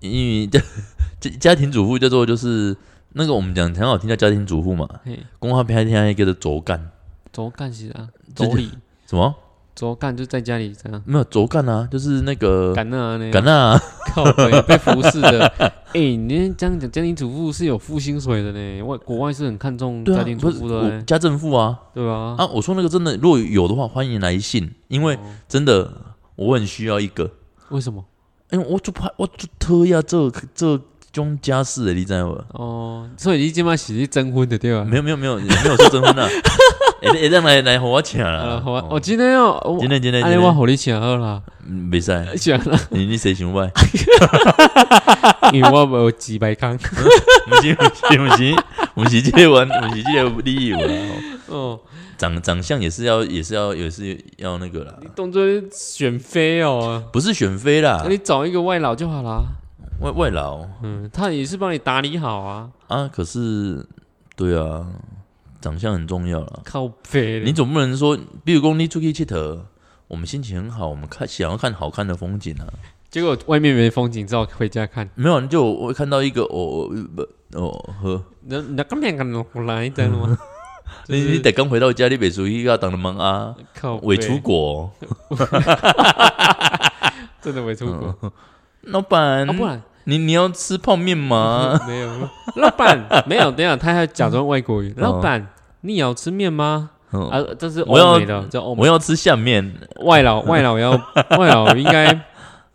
[0.00, 0.60] 因为家
[1.20, 2.76] 家家庭主妇叫做就是
[3.14, 6.90] 那个我们讲很好听叫家庭主妇嘛，嘿，公话偏听一个的轴干。
[7.32, 8.70] 周干是啊，这周里
[9.06, 9.34] 什么？
[9.74, 11.00] 周干就在家里这样。
[11.06, 13.80] 没有轴干啊，就是那个干那呢，干啊，
[14.10, 15.46] 靠背被服侍的。
[15.94, 21.78] 哎、你这样讲，家庭主妇是有付薪水的呢，外国外是很看重家庭，主妇的呢，家政妇啊。
[21.94, 22.34] 对吧？
[22.38, 25.20] 啊，我说那个真的如果有的话，欢迎来信，因为哦。
[25.48, 25.92] 真的
[26.36, 27.30] 我很需要一个，
[27.70, 28.04] 为什么？
[28.50, 30.80] 因为我就怕我就特要这这
[31.12, 32.44] 种家事的，你知道吗？
[32.50, 34.84] 哦，所以你今晚是去征婚的对吧？
[34.84, 36.28] 没有没有没有没有说征婚啊，
[37.00, 38.88] 哎哎，让来来和我请啊，啦， 好啊，哦。
[38.92, 43.70] 我今天要，我今天今天安尼我互你请好啦，嗯没使，请啦，你你谁想歪？
[45.52, 46.76] 因为我无几百康。
[46.76, 48.54] 不是不是不是
[48.94, 50.94] 不是这个玩，不是这个理由啦。
[51.48, 51.54] 哦。
[51.78, 51.80] 哦，
[52.18, 58.00] 长长相也是要也是要也是要那个啦，动作选妃哦，不是选妃啦。
[58.02, 59.42] 那，你找一个外劳就好啦。
[60.00, 63.08] 外外劳嗯，他也是帮你打理好啊，啊。
[63.12, 63.86] 可是
[64.36, 64.84] 对啊，
[65.60, 66.62] 长相很重要了。
[66.64, 67.40] 靠背。
[67.44, 69.60] 你总不能说，比如说你出去佚佗，
[70.06, 72.66] 我们心情很好，我们看想要看好看的风景啊。
[73.10, 75.08] 结果外面没风景，只好回家看。
[75.14, 77.22] 没有，就我会看到一个哦不
[77.58, 80.38] 哦呵，那那个人回来，知道吗？
[81.06, 84.90] 你你得刚回到家，你别属于要当的忙啊，靠背伪出国，
[87.42, 88.32] 真的没出国
[88.82, 91.78] 老板啊，不然你你要吃泡面吗？
[91.86, 92.28] 没有。
[92.56, 94.94] 老板没有，等一下他还假装外国语。
[94.96, 95.46] 老板，
[95.82, 96.90] 你也要吃面吗？
[97.12, 100.92] 嗯啊，这是我要欧美的，这欧美我要吃下面，外劳 外劳要
[101.38, 102.18] 外劳应该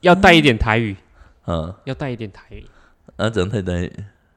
[0.02, 0.96] 要带一点台语，
[1.48, 2.66] 嗯，要带一点台语。
[3.16, 3.90] 啊，这样太太，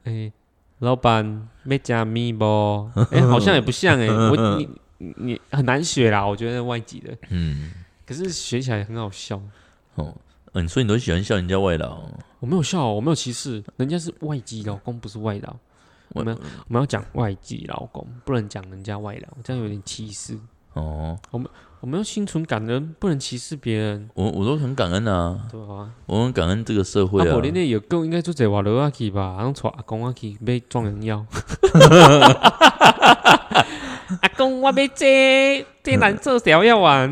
[0.05, 0.31] 哎，
[0.79, 2.89] 老板没加米不？
[3.11, 4.69] 哎，好像也不像哎，我你
[5.17, 7.71] 你很难学啦，我觉得外籍的，嗯，
[8.07, 9.39] 可是学起来很好笑。
[9.95, 10.15] 哦，
[10.57, 11.99] 嗯，所以你都喜欢笑人家外劳，
[12.39, 15.55] 我没有笑，我没有歧视，人家是外籍劳工，不是外劳。
[16.13, 16.35] 我们
[16.67, 20.35] 我们要讲外籍劳工，不能讲人家外劳，这样有点歧视。
[20.73, 21.47] 哦，我们
[21.79, 25.91] 我们要心存感恩，不能歧视别人，我我都很感恩啊，对啊？
[26.07, 31.25] 我很感恩这个社会啊，啊无，恁那有够应该做在瓦罗阿去吧，让带阿公阿去买壮阳药。
[34.21, 37.11] 阿公，我要这这蓝色小药丸。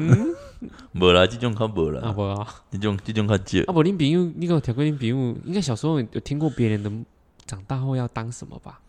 [0.96, 5.16] 无啦，这种较无啊啦，不啊，这种这种较少，啊不，恁朋友，你有听过恁朋友？
[5.44, 6.90] 应该小时候有听过别人的
[7.46, 8.80] 长大后要当什么吧？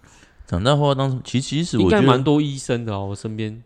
[0.47, 3.61] 长大后当其其实应我觉得，该蛮多医生的哦，我身边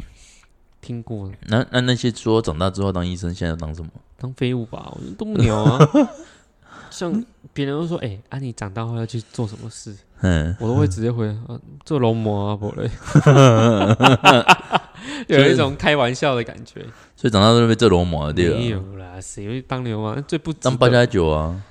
[0.80, 1.30] 听过。
[1.48, 3.90] 那那那些说长大之后当医生，现在要当什么？
[4.16, 5.78] 当废物吧，我觉得都不牛啊。
[6.90, 9.94] 像别人都说，哎、啊，你长大后要去做什么事？
[10.22, 12.90] 嗯，我都会直接回，啊、做龙模啊，不嘞。
[15.28, 16.80] 有一种开玩笑的感觉。
[17.16, 20.22] 所以长大都被这罗马了，对没啊，有啦，谁会当流氓？
[20.24, 21.62] 最不值当八加九啊，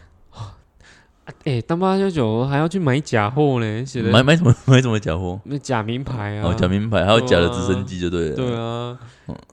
[1.46, 5.40] 哎、当八加九还要去买假货呢，写的买买什么 买什么假货？
[5.46, 8.36] 那假名牌啊，哦，假名牌，还有假的直升机就对了。
[8.36, 8.98] 对啊，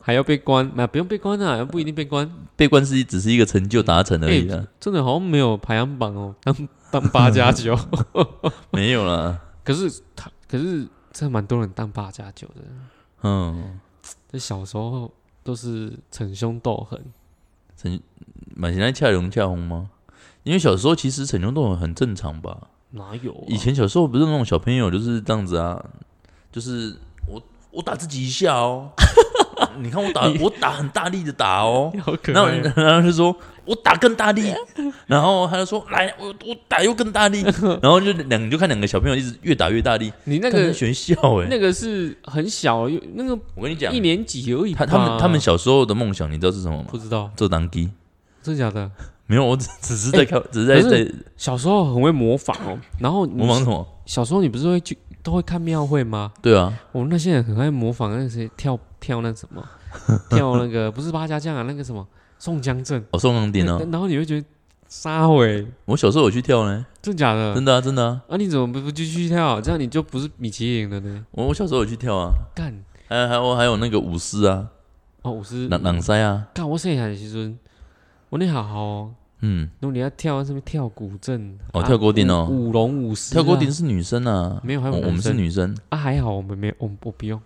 [0.00, 2.30] 还要被关，那不用被关啊，不一定被关。
[2.56, 7.78] 被关是只是一个成就达成而已哎、啊，真的好像没有排行榜哦，当当八加九。
[8.72, 9.38] 没有啦。
[9.62, 12.62] 可是他，可是真的蛮多人当八加九的。
[13.22, 13.78] 嗯，
[14.36, 15.10] 这小时候
[15.42, 17.02] 都是逞凶斗狠，
[17.74, 17.98] 逞
[18.54, 19.88] 满现在恰龙恰红吗？
[20.42, 22.68] 因为小时候其实逞凶斗狠很正常吧。
[22.90, 23.44] 哪有、啊？
[23.48, 25.82] 以前小时候不是那种小朋友就是这样子啊，
[26.52, 26.94] 就是
[27.26, 28.92] 我我打自己一下哦，
[29.78, 31.92] 你看我打我打很大力的打哦，
[32.24, 32.48] 然后。
[32.76, 34.52] 然后就说我打更大力，
[35.06, 37.42] 然后他就说来我我打又更大力，
[37.82, 44.72] 然后就两你就看两个小朋友一直越打越大力，你那个干在学校哎、那个是很小，有那个我跟你讲一，年级而已。
[44.74, 46.96] 他他们他们小时候的梦想你知道是什么吗不？
[46.96, 47.90] 知道，做当机。
[48.42, 48.88] 真的假的？
[49.26, 52.78] 没有，我只只是在看，只是在在小时候很会模仿哦。
[53.00, 53.84] 然后模仿什么？
[54.04, 56.32] 小时候你不是会去都会看庙会吗？
[56.40, 59.60] 对啊，我们那些人很爱模仿那些跳跳那什么，
[60.30, 62.06] 跳那个不是八家将啊，那个什么
[62.38, 64.46] 宋江镇，哦，宋江镇哦，然后你会觉得
[64.86, 67.52] 杀回，我小时候有去跳呢，真假的？
[67.54, 69.60] 真的啊，真的啊，啊，你怎么不不继续跳？
[69.60, 71.26] 这样你就不是米其林了呢？
[71.32, 72.72] 我我小时候有去跳啊，干
[73.08, 74.68] 还有还有还有那个舞狮啊，
[75.22, 77.58] 哦，舞狮朗朗塞啊，干我细汉的时阵，
[78.28, 82.48] 我那好好哦，嗯，如果你要跳上面跳古镇，哦啊跳锅顶哦。
[82.50, 87.40] 舞舞龙舞狮啊，跳锅顶是女生啊，没有还有我我们是生女生，啊，还好我们没有，我我不用，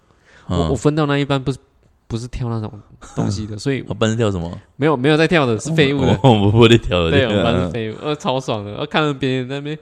[0.47, 1.59] 我嗯我分到那一班不是
[2.07, 2.73] 不是跳那种
[3.15, 4.51] 东西的，所以我班是跳什么？
[4.77, 6.19] 没有没有在跳的，是废物的。
[6.23, 7.71] 我 我不会跳的，对，我们班是嗯。
[7.73, 9.79] 废物，呃，超爽的，呃，看到别人在那边，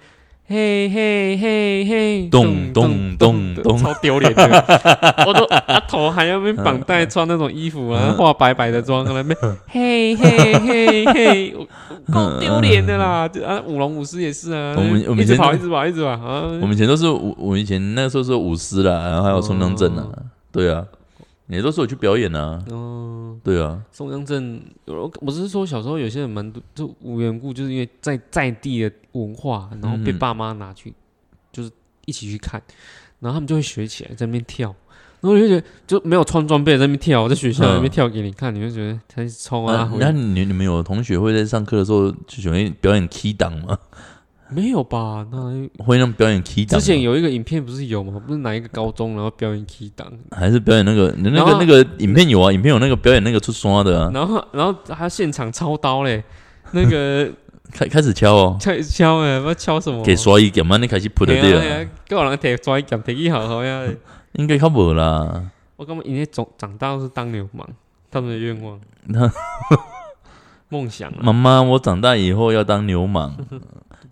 [0.50, 4.42] 嘿嘿嘿嘿，咚咚咚咚 超丢脸的，
[5.28, 9.36] 我都啊头还要那边绑带，穿那种衣服啊，化白白的妆，在那边。
[9.66, 11.56] 嘿嘿嘿嘿，
[12.10, 13.28] 够 丢脸的啦！
[13.28, 20.08] 就啊，舞龙舞狮也是啊，我们我们以前一直跑，一直跑，一直跑啊，我们以前都是舞，我以前那个时候是舞狮啦，然后还有松江镇啊，
[20.50, 20.82] 对啊，
[21.48, 30.92] 也都是有去表演啊，嗯，对啊，松江镇，我我是说小时候有些人蛮多就无缘故，就是因为在在地的文化，然后被嗯爸妈拿去，
[31.50, 31.70] 就是
[32.04, 32.62] 一起去看，
[33.20, 34.74] 然后他们就会学起来在那边跳，
[35.20, 43.78] 然后你就觉得就没有穿装备在那边跳，在学校那边跳给你看，你就觉得他是冲啊啊，，那你你们有同学会在上课的时候就喜欢表演 key 档吗？
[44.50, 45.26] 没有吧？
[45.30, 46.78] 那会让表演 key 档？
[46.78, 48.20] 之前有一个影片不是有吗？
[48.26, 56.22] 不是哪一个高中然后表演 key 档，还是表演那个那个那个影片有啊，影片有那个表演那个出刷的啊，然后然后他现场操刀嘞，
[56.72, 57.30] 那个
[57.72, 63.82] 开开始敲哦， 敲敲哎，不敲什么，给刷一点嘛，你开始扑的对啊，叫人摕抓一剑摕去好好呀。
[64.32, 65.50] 应该较无啦。
[65.76, 67.66] 我感觉因为长长大都是当流氓，
[68.10, 69.30] 他们的愿望那、
[70.68, 73.34] 梦想啊，妈妈，我长大以后要当流氓。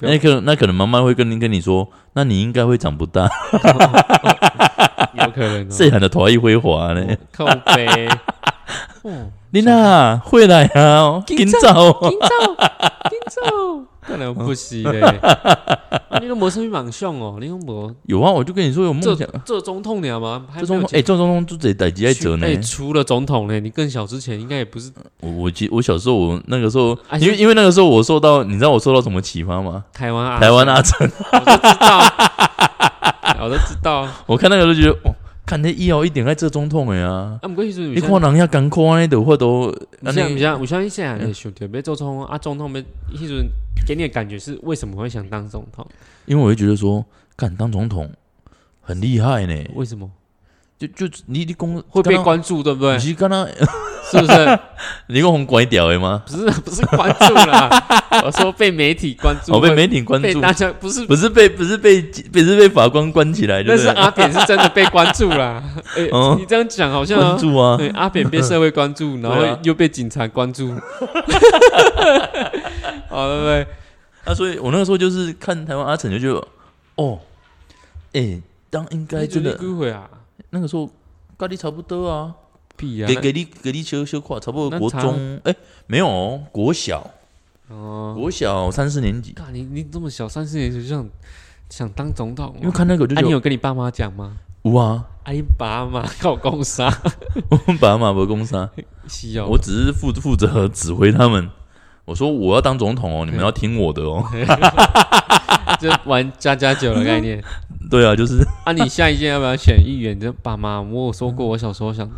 [0.01, 3.29] 那可能那可能妈妈会跟您跟你说，那你应该会长不大，
[5.15, 5.89] 有可能这哦。
[5.93, 7.03] 样的头一挥华呢。
[7.09, 8.09] 哦靠背，
[9.03, 12.11] 哦，你娜会来啊，紧走紧走。
[12.11, 12.29] 紧走，
[13.11, 15.01] 紧走，可能不是嘞。
[15.01, 19.29] 啊 你都无什么梦想哦，你都无有啊，我就跟你说有梦做想。
[19.45, 20.47] 做总统了吗？
[20.51, 22.57] 还没有这种哎，这种就这代志爱做呢哎，。
[22.57, 24.91] 除了总统呢，你更小之前应该也不是
[25.21, 29.85] 我我记我小时候我那个时候，啊因为因为那个时候我受到，你知道我受到什么启发吗？
[29.93, 32.01] 台湾啊，台湾阿成，我都知道，
[33.45, 34.09] 我都知道。
[34.27, 35.15] 我看那个就觉得，哦，
[35.45, 37.39] 看那以后一点爱做总统的啊。
[37.43, 42.81] 啊，毋过迄阵你看人家艰苦安尼，的话都，有像有像我像一些人会想着要做总统啊，总统要
[43.19, 43.47] 迄阵
[43.85, 45.87] 给你的感觉是为什么会想当总统？
[46.27, 48.13] 因为我会觉得说，干当总统
[48.81, 49.65] 很厉害呢。
[49.75, 50.11] 为什么
[50.79, 53.01] 就就你你公会被，关注，对不对你？
[53.01, 53.47] 是刚刚
[54.11, 54.59] 是不是？
[55.09, 56.23] 你讲红拐屌的吗？
[56.27, 57.69] 不是不是关注啦，
[58.25, 65.63] 我说被媒体关注，我哦被媒体关注，被大家不是，不是被不是被不是被法官关起来，那就是阿扁是真的被关注啦。
[65.97, 67.77] 哎哦，你这样讲好像啊关注啊。
[67.77, 70.73] 对阿扁被社会关注，然对啊后又被警察关注，
[73.09, 73.67] 好对不对？
[74.25, 76.47] 啊，所以我那个时候就是看台湾阿成就觉得，
[76.97, 77.19] 哦，
[78.13, 78.41] 哎，
[78.71, 80.09] 当应该真的机会啊，
[80.51, 80.91] 那个时候
[81.37, 82.35] 跟你差不多啊，
[82.77, 83.17] 屁啊给！
[83.17, 85.55] 给你给你修修跨，差不多国中，哎，
[85.87, 87.11] 没有哦，国小
[87.69, 91.09] 哦，国小三四年级，看你你这么小，三四年级就想
[91.69, 94.37] 想当总统哦，因为看那个就啊，你有跟你爸妈讲吗？
[94.63, 96.93] 有啊，啊，你爸妈靠公杀，
[97.51, 98.69] 我们把马伯公杀，
[99.09, 101.49] 是哦，我只是负负责指挥他们。
[102.05, 104.25] 我说我要当总统哦，你们要听我的哦。
[105.81, 107.43] 就玩加加酒的概念。
[107.91, 110.19] 对啊，就是啊，你下一届要不要选议员？
[110.19, 112.09] 就爸妈，我有说过，我小时候想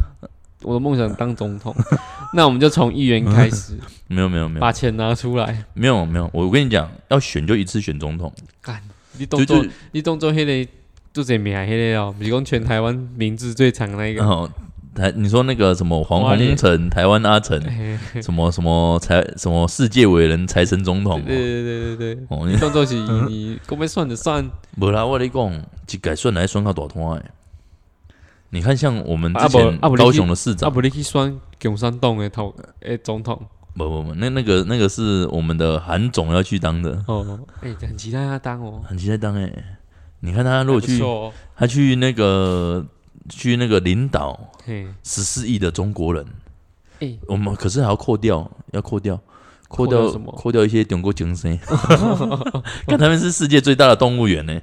[0.62, 1.74] 我的梦想当总统，
[2.34, 4.60] 那我们就从议员开始， 没有没有没有。
[4.60, 5.64] 把钱拿出来。
[5.74, 8.80] 没有没有，我跟你讲，要选就一次选总统，干，
[9.18, 10.70] 你动作你动作迄个
[11.12, 14.24] 做这名迄个哦，不是讲全台湾名字最长的那一个。
[14.24, 14.50] 哦
[14.94, 17.56] 台你说那个什么黄宏成、台湾阿成，
[18.20, 21.22] 什么什么财什么世界伟人财神总统。
[21.22, 22.96] 对对对对对，哦，你你动作是
[23.28, 27.24] 你讲要算就算，无啦，我跟你讲，一改算来算到大摊诶。
[28.50, 33.38] 你看，像我们之前高雄的市啊长，不你去选共产党的头诶总统
[33.74, 38.80] 不不不，那那个那个是我们的韩总要去当的，哦，诶，很期待他当哦。
[38.84, 39.52] 很期待当诶。
[40.20, 41.00] 你看他如果去
[41.54, 42.84] 他去那个
[43.28, 44.38] 去那个领导，
[45.04, 46.26] 十四亿的中国人，
[47.00, 49.20] 诶，我们可是还要扣掉，要扣掉，
[49.68, 51.56] 扣掉什么扣掉一些中国精神。
[52.88, 54.60] 看他们是世界最大的动物园呢。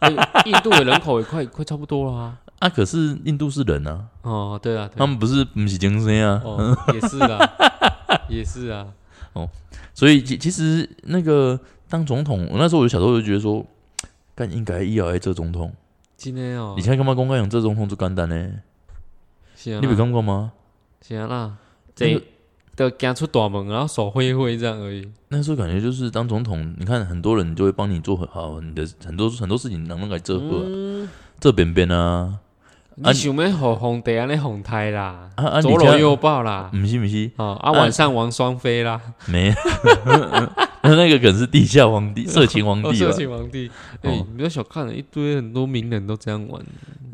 [0.00, 2.36] 哎呦，印度的人口也快快差不多了啊。
[2.60, 4.96] 啊，可是印度是人啊，哦，对啊，对啊。
[4.96, 6.40] 他们不是不是精神啊。
[6.44, 7.50] 哦，也是啊，
[8.30, 8.86] 也是啊。
[9.32, 9.48] 哦
[9.92, 13.62] 所以其其实那个当总统，我那时候我就小时候就觉得说，
[14.34, 15.74] 干应该要爱这总统，
[16.16, 16.74] 真的哦。
[16.76, 18.50] 而，且感觉讲用这总统就简单呢，
[19.56, 20.52] 是啊你没看过吗？
[21.06, 21.56] 是啊啦，
[21.98, 22.22] 那这
[22.76, 25.06] 都行出大门，然后手挥一挥这样而已。
[25.28, 32.38] 那时候感觉就是当总统，你看很多人就会帮你做很好，你的很多很多事情能不能来这个啊，嗯，这边边啊，
[33.02, 39.52] 你想要互皇帝安尼哄胎啦，啊啊，左搂右抱啦，唔是唔是，哦啊晚上王双飞啦，没，
[40.82, 43.10] 那那个可能是地下皇帝、 色情皇哦色？
[43.12, 43.68] 情皇帝，
[44.02, 44.10] 哦。
[44.10, 46.62] 哎，你不要小看了，一堆很多名人都这样玩，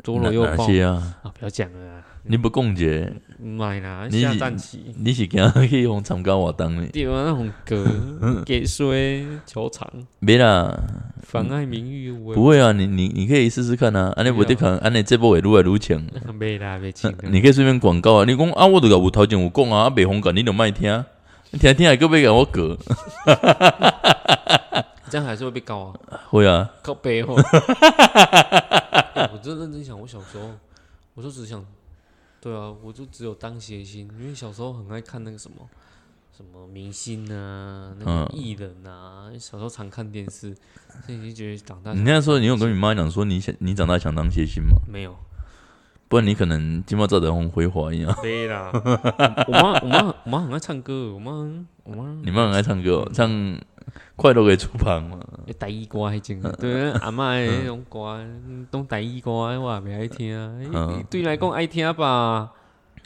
[0.03, 0.65] 左搂右抱。
[0.65, 1.15] 些啊？
[1.23, 4.93] 啊，不要讲了啦，你不共结，买啦，你下战棋。
[4.97, 6.87] 你是给他去用参加活动呢？
[6.91, 7.85] 对啊，那种歌
[8.45, 10.77] 给衰球场没啦，
[11.23, 16.03] 妨碍名誉，我不会啊，你你你可以试试看啊，安尼无得看，安尼这波会愈来愈强。
[16.37, 17.29] 没啦，没请的。
[17.29, 21.05] 你可以顺便广告啊，你讲啊，我都甲有头前有讲啊，啊，袂红感你就莫听，
[21.51, 22.77] 听听还个要甲我过，
[25.09, 27.35] 这样还是会被告啊，会啊，告背后。
[29.17, 30.43] 哎我真的认真想，我小时候，
[31.15, 31.63] 我就只想，
[32.47, 35.57] 对啊，我就只有当谐星，因为小时候很爱看那个什么。
[36.35, 40.55] 什么明星啊，那个嗯艺人啊，小时候常看电视，
[41.03, 44.77] 所以已经觉得长大你那时候你有跟你妈讲说你想你长大想当谐星吗？
[44.87, 45.15] 没有，
[46.07, 48.15] 不然你可能金毛照得红辉煌一样。
[48.21, 48.69] 对啦。
[48.71, 51.31] 我妈，我妈，我妈很爱唱歌，我妈，
[51.85, 53.27] 我妈，你妈很爱唱歌哦，唱
[54.15, 55.19] 《快乐的出旁》嘛。
[55.45, 58.19] 诶，台语歌迄种的，对，阿嬷的迄种歌，
[58.71, 60.37] 拢台语歌，我也袂爱听。
[60.37, 62.51] 啊对你来讲爱听吧。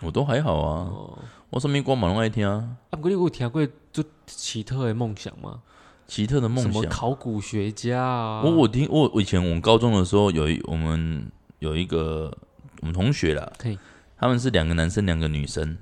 [0.02, 1.18] 我都还好啊，哦，
[1.52, 2.78] 我什么歌嘛拢爱听啊。
[2.90, 5.60] 啊，不过你有听过就奇特的梦想吗？
[6.08, 8.42] 奇特的梦想什么，考古学家啊？
[8.44, 12.36] 我我听我我以前我们高中的时候有一我们有一个
[12.82, 13.78] 我们同学啦嘿，
[14.18, 15.78] 他们是两个男生两个女生，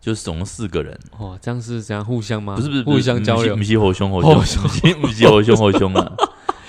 [0.00, 2.54] 就是总共四个人，哦，这样是这样互相吗？
[2.54, 3.62] 不是不是互相交流不。
[3.62, 6.12] 是吼凶好好凶，不是不是好凶吼凶啊！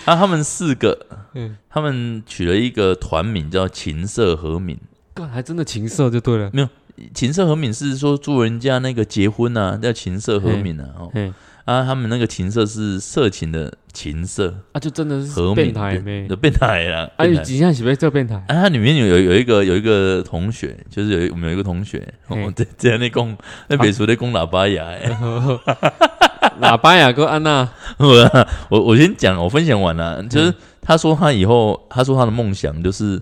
[0.05, 4.77] 啊，他们四个，嗯，他们取了一个团名叫琴瑟和鸣。
[5.13, 6.49] 干还真的琴瑟就对了。
[6.53, 6.69] 没有
[7.13, 10.89] 琴瑟和鸣是说祝人家那个结婚啊，叫琴瑟和鸣啊。
[10.97, 11.31] 哦嘿，
[11.67, 16.33] 啊，他们那个琴瑟是色情的琴瑟，啊，就真的是变态咩的？
[16.33, 17.11] 变态啦。
[17.17, 18.35] 啊，你几下是不是这变态？
[18.35, 25.09] 啊，它里面有有有一个有一个同学，就是有一我们有一个同学，我们在在那供那北厨在供喇叭牙、欸，
[26.61, 33.19] 喇叭牙，哥安娜， 我我我先讲，我分享完了，就是他说他以后，他说他的梦想就是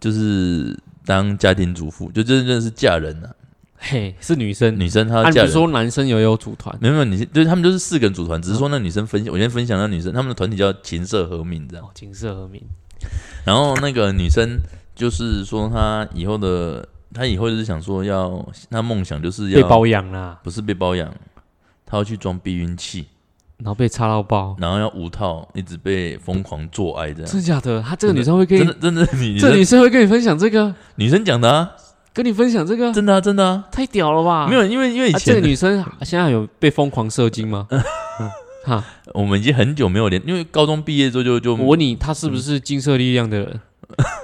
[0.00, 3.35] 就是当家庭主妇，就真正是嫁人了、
[3.78, 4.78] 嘿，是女生。
[4.78, 5.44] 女生她啊，要嫁人。
[5.44, 6.76] 你不是说男生也有组团？
[6.80, 11.84] 没有没有，你就是他们就是四个人组团，只是说那女生分享，我先分享那女生，他们的团体叫琴瑟和鸣这样。
[11.84, 12.62] 哦，琴瑟和鸣。
[13.44, 14.58] 然后那个女生
[14.94, 21.12] 就是说她以后的，她以后就是想说要，她梦想就是要被包养啦，不是被包养，
[21.84, 23.06] 她要去装避孕器，
[23.58, 27.30] 然后被插到爆，然后要无套，一直被疯狂做爱这样。
[27.30, 27.80] 真的假的？
[27.82, 31.70] 她这个女生会跟你真的，真的女这生女生会跟你分享这个，女生讲的啊，
[32.16, 34.46] 跟你分享这个，真的啊，真的啊，太屌了吧？
[34.48, 37.68] 没有，因为因为以啊，这前、个女生现在有被疯狂射精吗？
[38.64, 43.60] 哈，我们已经很久没有联，因为高中毕业之后就就我问你，她是不是金色力量的人？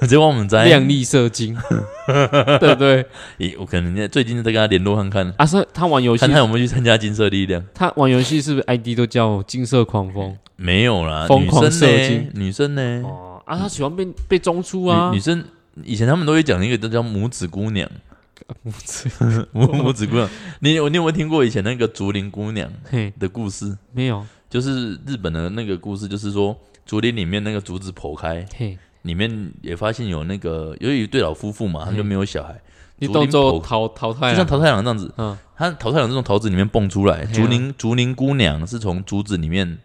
[0.00, 1.55] 直接往我们在亮丽射精，
[2.59, 3.05] 对不对？
[3.38, 7.62] 咦我可能最近在跟他联络看看，啊，是她玩游戏看，他有没有去参加金色力量。
[7.74, 10.35] 她玩游戏是不是 ID 都叫金色狂风？
[10.57, 12.31] 没有啦，女疯狂生呢射精？
[12.35, 13.02] 女生呢？
[13.05, 15.44] 哦，啊，她喜欢被被中出啊女女，生
[15.85, 17.90] 以前他们都会讲一个都叫拇指 姑娘，
[18.64, 19.08] 拇指
[19.54, 20.28] 拇拇指姑娘。
[20.61, 23.76] 你有你有没有听过以前那个竹林姑娘嘿，的故事？
[23.92, 32.61] 没有，就是日本的那个故事，就是说竹林里面那个竹子剖开，嘿，里面也发现有那个有一对老夫妇嘛，他们就没有小孩，
[32.98, 39.78] 你竹林动作剖淘淘汰，就像淘汰郎这样子，嗯，他淘汰郎是从桃子里面蹦出来，竹林竹林姑娘是从竹子里面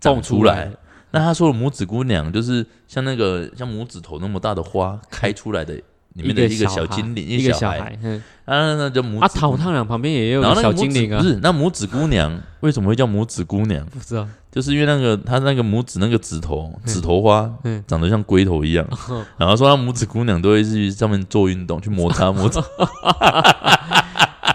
[0.00, 0.72] 长蹦出来。，
[1.14, 5.72] 那他说的拇指姑娘，就是像那个像拇指头那么大的花开出来的
[6.14, 7.96] 里面的一个小精灵，一个小孩，
[8.44, 9.56] 啊，那叫拇啊，指姑娘。
[9.56, 13.86] 桃太郎旁边也有个小精灵啊，不是那拇指姑娘为什么会叫拇指姑娘？
[13.86, 18.84] 不知道，就是因为那个他那个拇指那个指头指头花嗯，长得像龟头一样，
[19.38, 22.60] 然后说他拇指姑娘都会去上面做运动，去摩擦摩擦。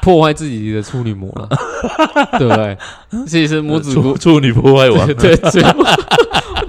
[0.01, 1.49] 破坏自己的处女膜了，
[2.39, 2.77] 对不对？
[3.27, 5.61] 其实拇指姑处处女破坏王，对，对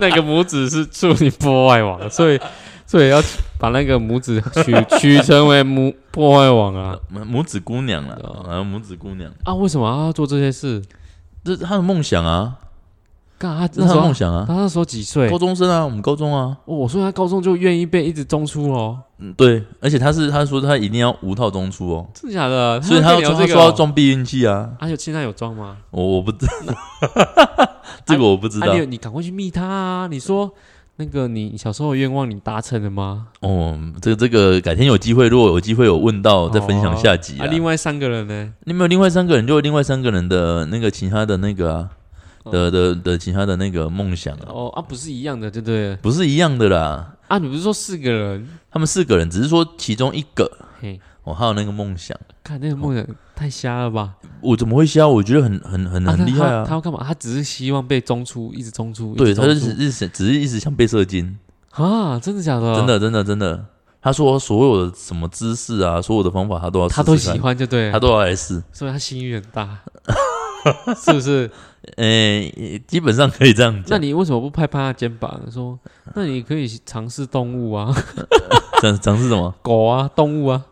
[0.00, 2.40] 那个拇指是处女破坏王，所以
[2.86, 3.22] 所以要
[3.58, 9.54] 把那个拇指取取成为拇破坏王啊 拇指姑娘啦，哦然后拇指姑娘，啊！
[9.54, 10.82] 为什么要做这些事？
[11.44, 12.56] 这是他的梦想啊，
[13.40, 14.44] 干他这是她那时候梦想啊。
[14.46, 15.30] 他那时候几岁？
[15.30, 22.78] 高中生啊，我们高中啊，哦我说他高中就愿意被一直中出哦，嗯，对，而且他是他说他一定要无套中出哦，真的假的？
[22.82, 23.46] 所以他要要这个哦。
[23.46, 25.78] 他说要装避孕器啊，啊，有现在有装吗？
[25.90, 26.74] 我我不知道，
[28.04, 30.06] 这个我不知道啊，你，你赶快去密他啊！
[30.06, 30.52] 你说
[30.96, 33.28] 那个你小时候的愿望你达成了吗？
[33.40, 37.48] 哦，这个这个改天有机会，如果有机会有问到，再分享下集啊，啊。
[37.50, 38.52] 另外三个人呢？
[38.64, 41.88] 你没有另外三个人，就另外三个人的那个其他的那个啊
[42.44, 45.96] 的的的其他的那个梦想啊，哦啊，不是一样的，对不对？
[45.96, 47.14] 不是一样的啦。
[47.28, 48.48] 啊，你不是说四个人？
[48.70, 54.14] 他们四个人，只是说其中一个嘿，哦，还有那个梦想，看那个梦想太瞎了吧？
[54.40, 55.06] 我怎么会瞎？
[55.06, 56.74] 我觉得很很很啊很厉害啊他。
[56.74, 57.04] 要干嘛？
[57.06, 61.38] 他只是希望被中出，一直中出，对，他就只是只是一直想被射精，
[61.70, 62.74] 啊，真的假的？
[62.76, 63.66] 真，的真的真的。
[64.02, 68.62] 他说所有的什么姿势啊，所有的方法他都要他都喜，欢，就对，他都要来试。
[68.72, 69.78] 所以他心欲很大，
[70.96, 71.50] 是不是？
[71.96, 73.98] 诶、基本上可以这样那。
[73.98, 75.78] 你为什么不拍拍他肩膀，说，
[76.14, 77.92] 那你可以尝试动物啊，
[78.82, 79.54] 尝尝试什么？
[79.62, 80.62] 狗啊，动物啊，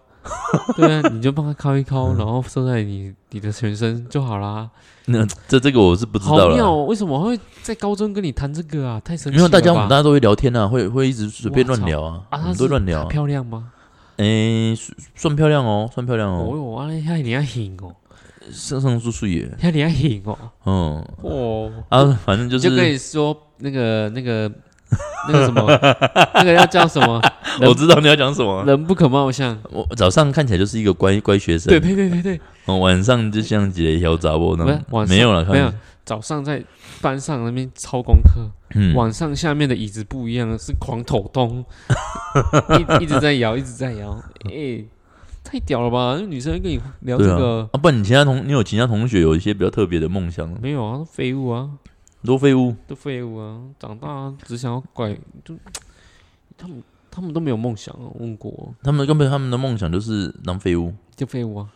[0.77, 4.69] 对啊，你就帮他敲一敲，然后射在你你的全身就好啦。
[5.07, 6.51] 那这这个我是不知道了。
[6.51, 6.85] 好妙哦！
[6.85, 9.01] 为什么会在高中跟你谈这个啊？
[9.03, 9.47] 太神奇了吧！
[9.49, 13.05] 因为大家我们大家都会聊天啊，会会一直随便乱聊啊，啊，都乱聊啊。
[13.07, 13.71] 漂亮吗？
[14.19, 17.95] 诶、算算漂亮哦，算漂亮哦，哦哟，啊，那遐你要行哦，
[18.53, 21.05] 上上叔叔也，遐你要型哦，嗯。
[21.23, 24.51] 哦，啊，反正就是就跟是你说那个那个
[25.29, 25.67] 那个什么，
[26.35, 27.21] 那个要叫什么？
[27.67, 28.65] 我知道你要讲什么。
[28.65, 29.59] 人不可貌相。
[29.71, 35.73] 我早上看起来就是一个乖乖学生，对对对对对，哦，晚上就像几个小杂波那种，不是晚上没有了，没有，
[36.05, 36.63] 早上在
[37.01, 41.65] 班上那边抄功课，嗯，晚上下面的椅子不一样，是狂抖动，
[43.01, 44.13] 一一直在摇，一直在摇，
[44.47, 44.83] 哎、
[45.51, 46.15] 太屌了吧！
[46.21, 51.71] 那女生跟你聊这个，啊，不然你其他同你有其他同学有一些比较特别的梦想吗，没有啊，都废物啊，
[52.23, 55.55] 都废物，都废物啊，长大只想要拐，就
[56.59, 60.93] 他们他们都没有梦想啊，问过他们根本他们的梦想就是当废物。
[61.17, 61.69] 就废物啊，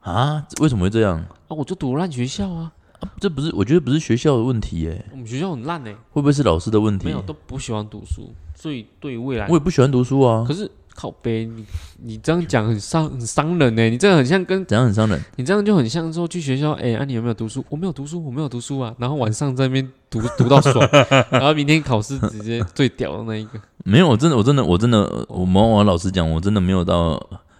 [0.00, 0.46] 啊？
[0.60, 1.16] 为什么会这样？
[1.18, 2.72] 啊，我就读烂学校啊，
[3.20, 7.04] 这不是我觉得不是学校的问题耶，我们学校很烂哎、会不会是老师的问题？
[7.06, 10.44] 没有都不喜欢读书，所以对未来我也不喜欢读书啊。
[10.48, 10.70] 可，是
[11.00, 11.64] 靠背，你
[12.02, 15.18] 你这样讲很伤很伤人呢、你这样很像跟怎样很伤人？
[15.36, 17.64] 你这样就很像说去学校，哎、啊你有没有读书？
[17.70, 18.94] 我没有读书，我没有读书啊。
[18.98, 20.86] 然后晚上在那边读 读到爽，
[21.30, 23.58] 然后明天考试直接最屌的那一个。
[23.82, 27.18] 没有，我真的，我真的，我真的，我们我老实讲，我真的没有到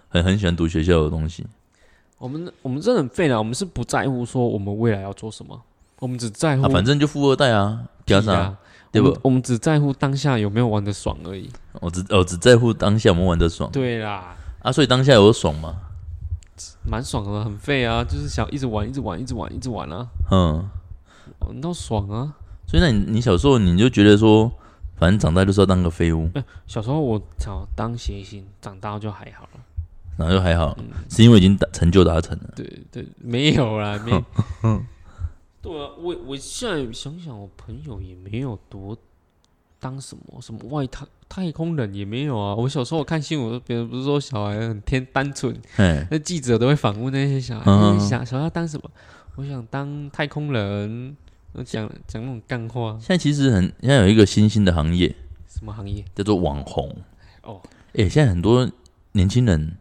[0.09, 1.43] 很很喜欢读学校的东西。
[2.19, 5.59] 我们我们真的很废了，我们是不在乎说我们未来要做什么，
[5.97, 8.57] 我们只在乎啊，反正就富二代啊，屁加上啊，
[8.91, 9.17] 对不？
[9.21, 11.49] 我们只在乎当下有没有玩的爽而已。
[11.79, 15.75] 我只我只在乎当下我们玩的爽对啦，啊，所以当下有爽吗，
[16.85, 20.69] 蛮爽的，很废啊，就是想一直玩，一直玩，一直玩，一直玩啊，嗯，
[21.39, 22.35] 玩到爽啊。
[22.67, 24.51] 所以那你你小时候你就觉得说，
[24.97, 26.29] 反正长大就是要当个废物，
[26.67, 29.59] 小时候我想当谐星，长大就还好了。
[30.17, 32.53] 然后就还好，嗯是因为已经达成就达成了。
[32.55, 34.11] 对对，没有啦，没。
[35.61, 38.97] 对啊，我我现在想想，我朋友也没有多
[39.79, 42.55] 当什么什么外太太空人也没有啊。
[42.55, 47.65] 我小时候我看新闻，别人不是说小孩很天单纯，哎，那记者都会访问那些小孩，
[47.99, 48.89] 想小孩要当什么？
[49.35, 51.15] 我想当太空人，
[51.63, 55.15] 讲讲那种干话，现在其实很现在有一个新兴的行业
[55.47, 56.03] 什么行业？
[56.15, 56.93] 叫做网红。
[57.43, 57.61] 哦，
[57.93, 58.69] 哎，现在很多
[59.13, 59.77] 年轻人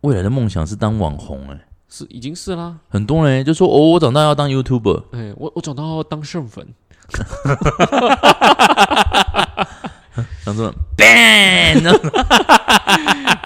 [0.00, 1.60] 未来的梦想是当网红，哎，
[1.90, 2.76] 是已经是啦。
[2.88, 6.66] 很多人就说哦，我长大要当 YouTuber，哎，我我长大要当剩粉，
[10.44, 11.82] 当说 ban，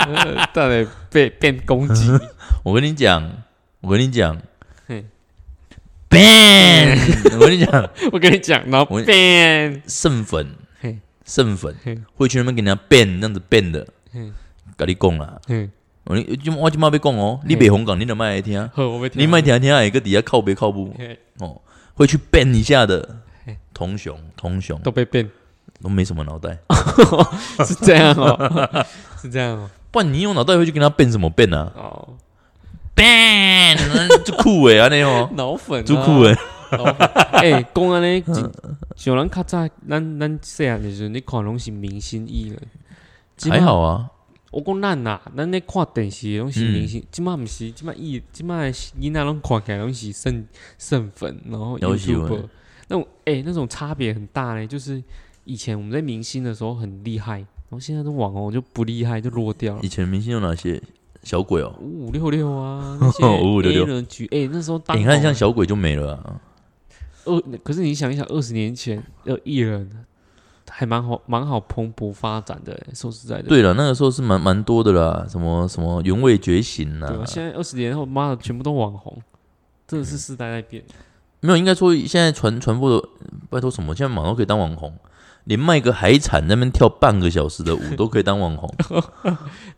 [0.07, 2.11] 呃大概被变攻击。
[2.63, 3.31] 我跟你讲，
[3.81, 4.39] 我跟你讲
[4.87, 5.05] 嘿
[6.11, 6.99] ，ban，
[7.35, 11.99] 我跟你讲，我跟你讲， 然后我变，剩粉嘿，剩粉嘿。
[12.15, 13.87] 会去那边给人家 ban 这样子 ban 的。
[14.13, 14.31] 嘿，
[14.77, 15.71] 跟你讲啦，嗯，
[16.05, 20.95] 我你我今麦要讲哦，你北红港你就卖来听，好，我被你卖听听下一个底下靠北靠不
[21.39, 21.61] 哦，
[21.95, 24.79] 会去 ban 一下的嘿，同雄同雄。
[24.81, 25.31] 都被变，
[25.83, 26.59] 都没什么脑袋，
[27.65, 28.85] 是这样哦，
[29.21, 31.73] 是这样哦，不然你用脑袋会去跟他 ban 什么 ban 啊？
[31.75, 32.09] 哦
[32.95, 36.37] ，？ban 就酷诶，安尼哦， 脑粉、啊，就酷诶，
[36.73, 36.95] 脑粉，
[37.33, 38.23] 哎，讲安尼，
[38.97, 44.11] 像咱较早，咱咱细汉的时候，你看拢是明星艺人，还好啊，
[44.55, 50.47] 我讲咱呐，咱咧看电视拢是明星，即摆毋是，即摆艺，即摆囡仔拢看起来拢是剩
[50.79, 52.49] 剩粉，然后 YouTube
[52.89, 54.65] 那种，诶、那种差别很大嘞。
[54.65, 55.03] 就是
[55.45, 59.89] 以前我们在明星的时候很厉害，然后现在的网红就不厉害，就落掉了以。
[59.89, 60.81] 前明星有哪些
[61.25, 61.75] 小鬼哦？
[61.81, 62.97] 五五六六啊，
[63.43, 66.41] 五五六六人局，诶、那时候当欸你看像小鬼就没了啊，
[67.25, 69.91] 二，可是你想一想，二十年前的艺人
[70.71, 72.87] 还蛮好，蛮好蓬勃发展的、欸。
[72.95, 77.01] 说实在的，对了，那个时候是蛮蛮多的啦，什么什么原味觉醒？
[77.03, 79.17] 啊，现在二十年后，妈的，全部都网红，
[79.87, 80.83] 真的是时代在变。
[81.41, 83.09] 没有，应该说现在传传播的，
[83.51, 84.93] 拜托什么，现在马上可以当网红。
[85.45, 88.75] 连卖个海产那边跳半个小时的舞 都可以当网红。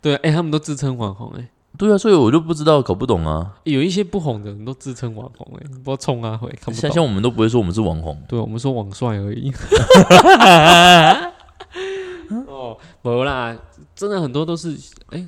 [0.01, 3.55] 对啊，哎、他们都自称网红哎、对啊，所以我就不知道，搞不懂啊。
[3.63, 6.75] 有一些不红的人都自称网红哎、不知道冲啊会看不懂。
[6.75, 8.21] 像像我们都不会说我们是网红。
[8.27, 9.51] 对，我们说网帅而已。
[12.47, 13.57] 哦，没啦，
[13.95, 14.77] 真的很多都是
[15.11, 15.27] 哎、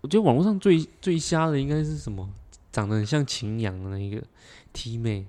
[0.00, 2.28] 我觉得网络上最最瞎的应该是什么？
[2.70, 4.22] 长得很像秦阳的那一个
[4.72, 5.26] T 妹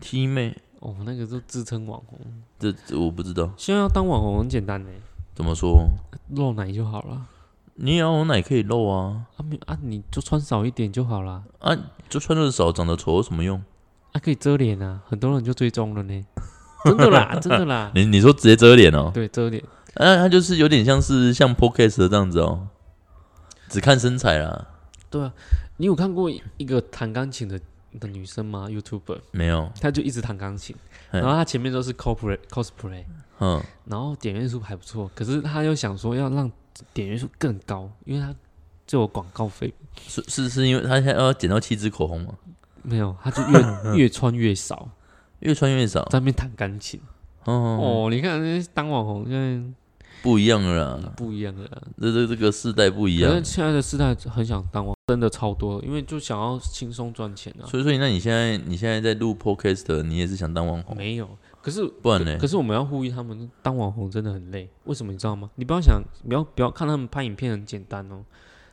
[0.00, 2.18] T 妹，哦，那个都自称网红。
[2.58, 4.90] 这这我不知道现在要当网红很简单呢、
[5.34, 5.86] 怎么说。
[6.30, 7.26] 露奶就好了。
[7.74, 11.42] 你也要有奶可以露啊啊没啊，你就穿少一点就好啦。
[11.58, 11.76] 啊！
[12.08, 13.62] 就穿的少，长得丑有什么用？
[14.12, 16.24] 啊，可以遮脸啊，很多人就追踪了呢。
[16.84, 17.90] 真的啦， 真的啦。
[17.94, 19.10] 你你说直接遮脸哦？
[19.14, 19.62] 对，遮脸。
[19.94, 22.68] 啊，他就是有点像是像 podcast 的这样子哦，
[23.68, 24.68] 只看身材啦。
[25.10, 25.32] 对啊，
[25.78, 27.60] 你有看过一个弹钢琴的
[28.00, 30.74] 的女生吗？YouTuber，没有，她就一直弹钢琴，
[31.10, 33.04] 嗯然后她前面都是 cosplay cosplay，
[33.40, 36.50] 嗯，然后点阅数还不错，可是她又想说要让
[36.94, 38.34] 点阅数更高，因为它
[38.86, 39.72] 就有广告费。
[40.08, 42.34] 是是是因为他现在要捡到七支口红吗？
[42.82, 43.60] 没有，他就越
[44.04, 44.88] 越穿越少，
[45.40, 46.02] 越穿越少。
[46.10, 47.00] 在那边弹钢琴。
[47.44, 49.74] 哦，哦，你看那当网红现在
[50.22, 51.82] 不一样了啦，不一样了啊。
[52.00, 53.30] 这这这个世代不一样。
[53.44, 57.66] 现在的世代很想当网，真的超多，因为就想要轻松赚钱啊。
[57.66, 60.96] 所以说，那你现在你现在在录 podcast，你也是想当网红？
[60.96, 61.28] 没有，
[61.62, 62.46] 可是不然呢可？
[62.46, 64.68] 是我们要呼吁他们，当网红真的很累。
[64.84, 65.48] 为什么你知道吗？
[65.54, 68.24] 你不要想，不要不要看他们拍影片很简单哦，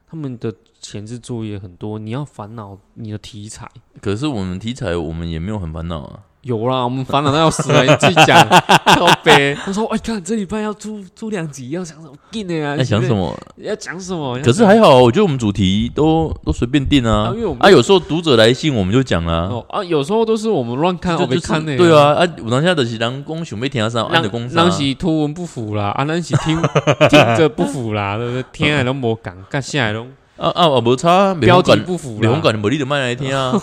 [0.07, 3.69] 他们的前置作业很多，你要烦恼你的题材。
[4.01, 6.25] 可是我们题材我们也没有很烦恼啊。
[6.41, 8.47] 有啦，我们烦恼到要死了，你自己讲，
[8.95, 9.53] 靠背。
[9.55, 12.77] 他说：“哎，看这礼拜要出出两集，要讲什么劲的呀？
[12.77, 13.37] 要讲什么？
[13.57, 14.39] 要讲什么？
[14.39, 17.53] 可是还好，我觉得我们主题都都随便定啊啊因为我。
[17.53, 19.49] 们啊，有时候读者来信我们就讲啦。
[19.51, 21.75] 哦啊，有时候都是我们乱看，我没就就是看呢。
[21.75, 24.71] 对啊，啊，我当下的是人工想被填上，按着讲啥人。
[24.71, 26.57] 是图文不符啦，啊，咱是听
[27.09, 28.43] 听着不符啦，对不对？
[28.53, 32.29] 听来拢无共，甲写的拢啊啊啊，无差，标题不符啦。
[32.29, 33.53] 袂风感，无你就卖来听啊，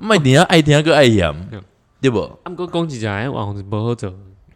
[0.00, 1.30] 卖听啊，爱听个爱嫌
[2.02, 2.20] 对，对不？
[2.20, 4.12] 啊，毋过讲一下，哎，网红是不好做。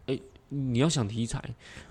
[0.07, 0.19] 哎，
[0.49, 1.43] 你要想题材，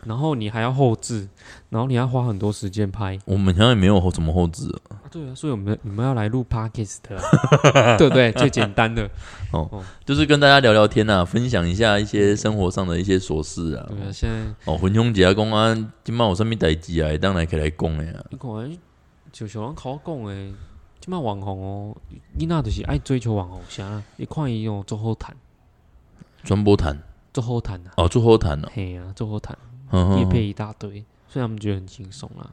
[0.06, 1.28] 然后你还要后置，
[1.70, 3.18] 然后你要花很多时间拍。
[3.26, 8.32] 我们好像也没有后怎么后置啊，啊，对啊，所以我们你们要来录 podcast 啊， 对不对？
[8.34, 9.10] 最简单的
[9.52, 13.86] 哦，就是跟大家聊聊天啊，分享一下一些生活上的一些琐事啊。
[13.90, 18.26] 对啊，现在哦，分享一下讲啊，今晚有啥物代志啊，会当来起来讲的啊。
[18.30, 18.78] 你看，
[19.32, 20.54] 就像人考讲诶，
[21.02, 21.98] 即摆网红哦，
[22.40, 25.36] 囡仔就是爱追求网红啥，你看伊哦，做好谈，
[26.46, 27.02] 传播谈
[27.34, 29.58] 做后谈啊，哦，做后谈哦，嘿啊，做后谈。
[29.92, 32.50] 嗯叶配一大堆，所以他们觉得很轻松啦。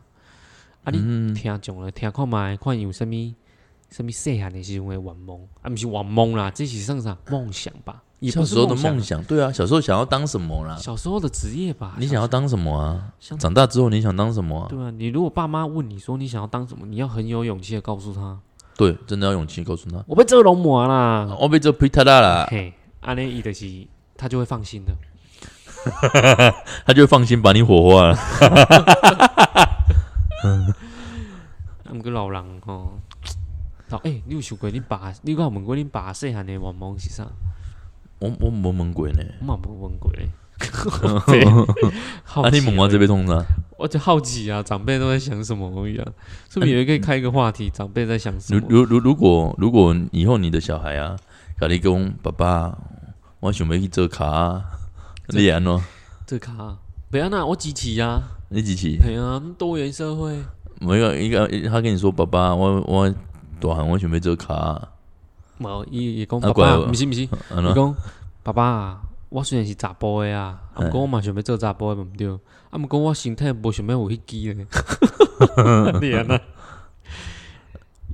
[0.84, 3.34] 啊，你嗯，听众了，听看觅，看有啥物
[3.90, 8.03] 啥物细汉的时候的玩梦，啊，毋是玩梦啦，这是算啥梦想吧？
[8.20, 10.76] 也不小时候的梦梦想，对啊，小时候想要当什么啦？
[10.76, 11.95] 小时候的职业吧。
[11.99, 13.12] 你想要当什么啊？
[13.38, 14.66] 长大之后你想当什么啊？
[14.70, 14.90] 对啊？
[14.90, 18.38] 你如果爸妈问你说你想要当什么，你要很有勇气的告诉他，
[18.76, 21.36] 对，真的要勇气告诉他，我被做龙魔啦。
[21.40, 22.72] 我被这皮特拉啦，嘿，
[23.03, 23.66] 安尼伊的是
[24.16, 24.92] 他就会放心的。
[26.86, 28.16] 他就会放心把你火化了。
[30.42, 30.66] 啊，
[31.92, 32.98] 毋过老人吼，
[33.88, 35.12] 老诶、你有想过恁爸？
[35.22, 37.26] 你有有问过恁爸细汉的愿望是啥？
[38.20, 40.20] 我我没问过呢，我嘛无问过呢。
[42.22, 43.44] 好 啊，你奇问我这边通啥？
[43.76, 46.07] 我就好奇啊，长辈都在想什么而已啊。
[46.48, 47.68] 是不是也可以开一个话题？
[47.70, 48.61] 长辈在想什么？
[48.68, 51.16] 如如如如果如果以后你的小孩啊，
[51.61, 52.78] 甲你讲爸爸，
[53.43, 54.64] 我想要去做卡啊，
[55.30, 55.80] 你会安怎？
[56.28, 56.78] 做卡啊，
[57.11, 58.97] 不要那我支持啊，你支持？
[59.03, 60.40] 对啊，多元社会，
[60.80, 63.12] 每个一个他跟你说爸爸，我我
[63.61, 64.88] 大汉我想要做卡啊，
[65.59, 67.26] 无伊伊讲爸爸，啊怪我毋是毋是，伊？
[67.74, 67.97] 讲
[68.45, 72.28] 爸爸啊，我虽然是查甫的啊，啊，毋过我嘛想要做查甫的，毋对，
[72.70, 74.64] 啊，毋过我身体无想要有迄支咧，
[76.01, 76.40] 你安那？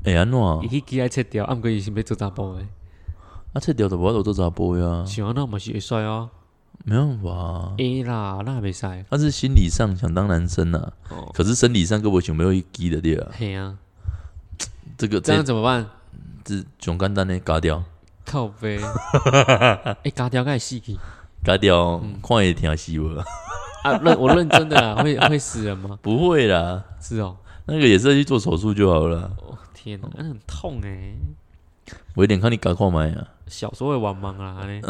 [0.04, 0.38] 会安怎？
[0.62, 2.64] 伊迄支爱切掉，啊，毋过伊想要做查甫的，
[3.58, 6.30] 啊，切掉的我都做查甫呀，想安那嘛是会帅哦，
[6.84, 7.74] 没办法啊。
[7.76, 13.28] 会啦，那袂使，他是心理上想当男生啊，哦，可是生理上根本就没有一击的对啊。
[13.32, 13.76] 嘿啊，
[14.96, 15.84] 这个这样这怎么办？
[16.44, 17.82] 这上简单的嘎掉，
[18.24, 18.78] 靠背，
[20.04, 20.96] 哎，加掉该死去。
[21.42, 23.18] 嘎掉，嗯看会听死无？
[23.82, 25.98] 啊，认我认真的啦， 会会死人吗？
[26.00, 27.36] 不会啦，是哦，
[27.66, 29.30] 那个也是去做手术就好了啦。
[29.42, 31.14] 哦天哪，那很痛哎。
[32.14, 34.80] 我有点看你嘎看麦啊，小时候的玩梦啦， 安尼。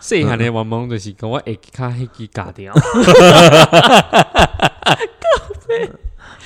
[0.00, 2.72] 细汉的玩梦就是跟我下骹迄支割掉。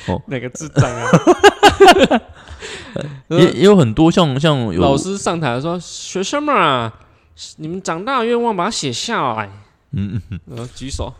[0.08, 1.10] 哦那个智障啊！
[3.28, 6.90] 也也有很多像像有老师上台说：“学生们啊，
[7.58, 9.50] 你们长大的愿望把它写下来。
[9.92, 11.12] 嗯嗯嗯，然后举手，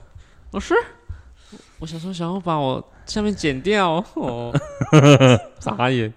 [0.52, 0.74] 老师，
[1.78, 4.52] 我想说想要把我下面剪掉哦，
[5.60, 6.12] 傻眼。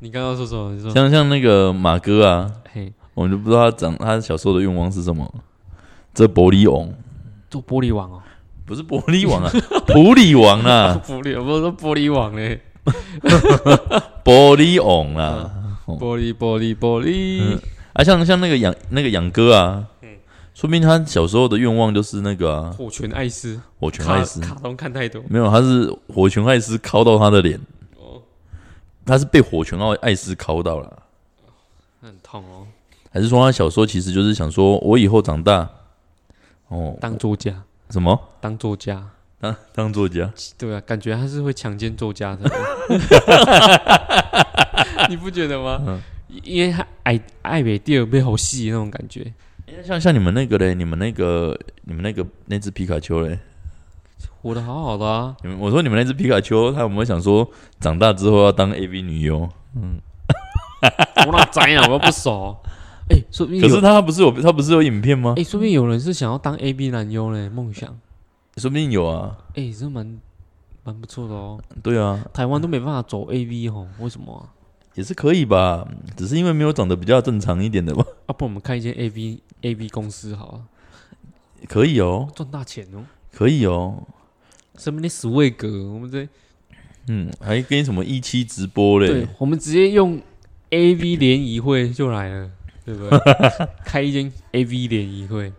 [0.00, 0.72] 你刚刚说什么？
[0.72, 5.32] 你说像像那个马哥啊，嘿，我们就不知道他长他小时候的愿望是什么。
[6.14, 6.88] 这玻璃王。
[7.50, 8.22] 做玻璃王哦，
[8.64, 9.50] 不是玻璃王啊，
[9.88, 12.60] 普里王啊，玻璃，我不是说玻璃王嘞，
[14.24, 15.50] 玻璃王啊。
[15.86, 17.40] 玻璃玻璃玻璃。
[17.42, 17.60] 嗯，
[17.92, 19.84] 啊，像像那个养那个养哥啊，
[20.60, 27.58] 说明他小时候的愿望就是那个啊，火拳艾斯，火拳艾斯，卡通看太多，没有，他是火拳艾斯敲到他的脸，
[27.96, 28.20] 哦，
[29.06, 31.02] 他是被火拳艾艾斯敲到了，
[32.02, 32.66] 很痛哦。
[33.10, 35.66] 还是说他小时候其实就是想说，我以后长大，
[36.68, 38.20] 哦，当作家，什么？
[38.42, 39.02] 当作家，
[39.40, 42.50] 当当作家，对啊，感觉他是会强奸作家的，
[45.08, 45.80] 你不觉得吗？
[45.86, 45.98] 嗯。
[46.44, 49.32] 因为他爱爱美第二被好戏那种感觉，
[49.70, 53.38] 诶像像你们那个嘞，你们那个你们那个那只皮卡丘嘞，
[54.42, 55.36] 活得好好的啊。
[55.42, 57.48] 你们我说你们那只皮卡丘，他有没有想说
[57.78, 59.48] 长大之后要当 AV 女优？
[59.76, 60.00] 嗯
[61.26, 62.56] 我哪知啊，我又不熟。
[63.10, 65.44] 哎、说不定有可是他不是有他不是有影片吗哎、？
[65.44, 67.96] 说不定有人是想要当 A B 男优嘞，梦想。
[68.56, 70.18] 说不定有啊，哎、这蛮
[70.82, 71.60] 蛮不错的哦。
[71.82, 74.42] 对啊，台湾都没办法走 A V 哦，为什么啊？
[74.94, 75.86] 也是可以吧，
[76.16, 80.64] 只是因为没有长得比较正常一点的吧， 啊，不我们开一间 A V A V 公司好了，
[81.68, 83.04] 可以哦，赚大钱哦。
[83.32, 84.02] 可以哦，
[84.76, 86.26] 什么那十位格，我们这
[87.06, 89.06] 嗯，还跟什么一期直播嘞？
[89.06, 90.20] 对，，我们直接用
[90.70, 92.50] A V 联谊会就来了，
[92.84, 93.18] 对不对？
[93.84, 95.52] 开一间 A V 联谊会，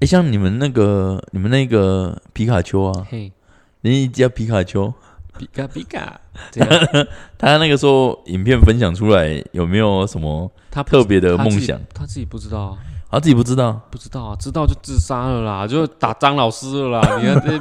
[0.00, 3.32] 哎，像你们那个你们那个皮卡丘啊，嘿，
[3.80, 4.94] 你一家皮卡丘，
[5.38, 6.20] 比卡比卡，
[6.50, 6.68] 这样
[7.38, 11.78] 他那个时候影片分享出来有没有什么他特别的梦想？
[11.94, 12.78] 他自己不知道啊。
[13.08, 17.16] 他自己不知道，不知道啊，知道就自杀了啦，就打张老师了啦。
[17.22, 17.52] 你看这，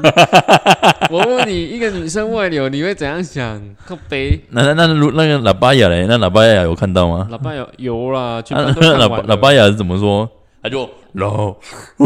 [1.12, 3.62] 我问你，一个女生外流，你会怎样想？
[3.86, 7.28] 靠背，那那那如那个喇叭雅嘞，那喇叭雅有看到吗？
[7.32, 9.08] 喇叭有有啦，全啊班都看喇。
[9.08, 10.28] 叭喇叭雅是怎么说？
[10.64, 11.56] 他就老，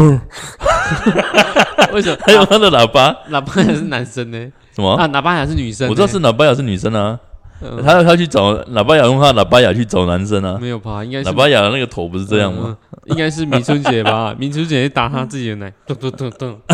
[1.94, 2.18] 为什么？
[2.20, 4.52] 还有他的喇叭喇叭也是男生呢？
[4.80, 4.94] 什么？
[4.96, 5.90] 啊，喇叭也是女生呢。
[5.90, 7.18] 我知道是喇叭雅是女生啊，
[7.62, 11.04] 嗯他他去找喇叭雅用他喇叭雅去找男生啊，没有吧？
[11.04, 12.76] 应该是喇叭雅的那个头不是这样吗？
[12.92, 12.98] 嗯？
[13.10, 14.34] 应该是明春姐吧？
[14.38, 16.58] 明春姐打她自己的奶，咚咚咚咚。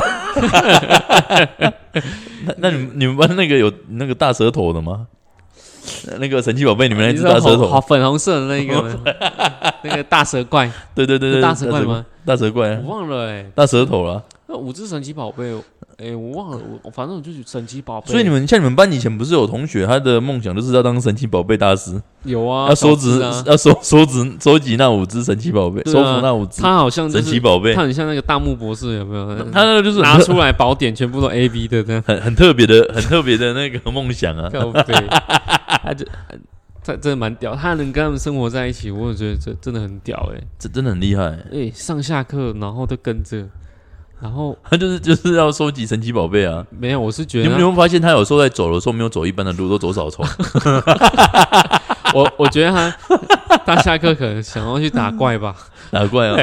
[2.45, 5.07] 那那你们你们班那个有那个大舌头的吗？
[6.19, 8.99] 那个神奇宝贝里面那只大舌头粉红色的那个？
[9.83, 12.05] 那个大蛇怪，对对对对，大蛇怪吗？
[12.25, 13.47] 大蛇怪啊我，忘了哎。
[13.55, 14.23] 大舌头了。
[14.49, 15.55] 那五只神奇宝贝，
[15.99, 18.09] 哎、我忘了，我我反正我就是神奇宝贝。
[18.13, 27.81] 所以你们像你们班以前不是有同学，他的梦想就是要当神奇宝贝大师，有啊，要收集啊，要收收集收集那五只神奇宝贝，啊收服那五只他好像就是神奇宝贝他。
[27.81, 29.37] 很像那个大木博士，有没有？
[29.51, 34.51] 他那个就是拿出来宝典全部都 A B 的这样，很很特别的、很特别的那个梦想啊。
[34.53, 34.93] 靠背，
[35.83, 36.05] 他就
[36.85, 43.49] 他真的蛮屌，他能跟他们生活在一起，我也觉得这真的很屌哎、这真的很厉害，哎、上下课然后都跟着，
[44.21, 46.65] 然后他 就是就是要收集神奇宝贝啊。
[46.71, 50.25] 没有，我是觉得你们有没有发现他有时候在走的时候没有走一般的路，都走草丛？
[52.15, 52.95] 我我觉得他
[53.67, 55.55] 他下课可能想要去打怪吧，
[55.91, 56.37] 打怪啊？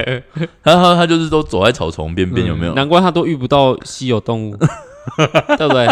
[0.63, 2.75] 他他他就是都走在草丛边边，有没有嗯？
[2.75, 4.57] 难怪他都遇不到稀有动物，
[5.57, 5.87] 对不对？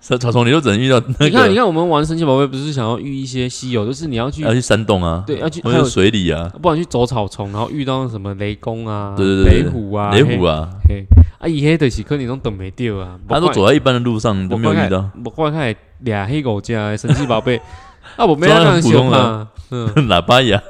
[0.00, 11.22] 草草丛你就只能遇到那你看，你看，我们玩神奇宝贝不是想要遇一些稀有，就是你要去要去山洞啊，对要去还有水里啊，不然去走草丛，然后遇到什么雷公啊、对对对对雷虎啊、雷虎啊，嘿，嘿。
[11.38, 15.08] 啊，伊迄就是可能拢等没掉啊，他都走在一般的路上都没有遇到。
[15.24, 17.56] 我怪看俩黑狗家的神奇宝贝，
[18.16, 19.48] 啊，我没有装得让喜很普通啊。
[19.70, 20.60] 欢， 嗯，喇叭牙，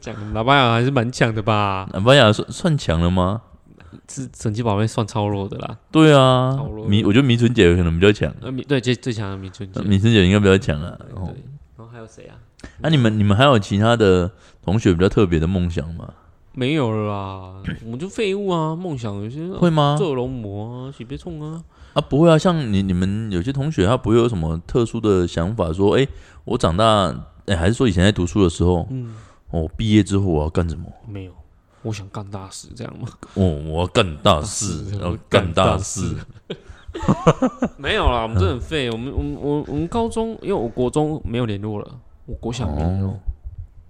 [0.00, 1.88] 讲喇叭牙还是蛮强的吧？
[1.92, 3.40] 喇叭牙算算强了吗？
[4.08, 10.96] 是神奇宝贝算超弱的啦，对啊超弱，迷我觉得迷春姐可能比较强，呃，米对最最强的米春姐，迷春姐应该比较强啊。
[10.98, 11.34] 对，哦
[11.76, 12.36] 然后还有谁啊？
[12.80, 14.30] 那你们你们还有其他的
[14.62, 16.12] 同学比较特别的梦想吗？
[16.52, 19.94] 没有了啦，我们就废物啊，梦想有些会吗？
[19.96, 21.62] 做龙魔啊，许别冲啊，
[21.94, 26.06] 啊，不会啊，像你你们有些同学他不会有什么特殊的想法，说，哎、
[26.44, 27.14] 我长大，
[27.46, 29.14] 哎、还是说以前在读书的时候，嗯，
[29.50, 30.84] 哦，毕业之后我要干什么？
[31.08, 31.32] 没有，
[31.82, 33.08] 我想干大事，这样吗？
[33.34, 36.16] 哦，我要干大事， 大事然后干大事。
[37.78, 38.90] 没有啦，我们真的很废。
[38.90, 41.88] 我们我们我我们高中，因为我国中没有联络了，
[42.26, 43.10] 我国小没联络。
[43.10, 43.18] 哦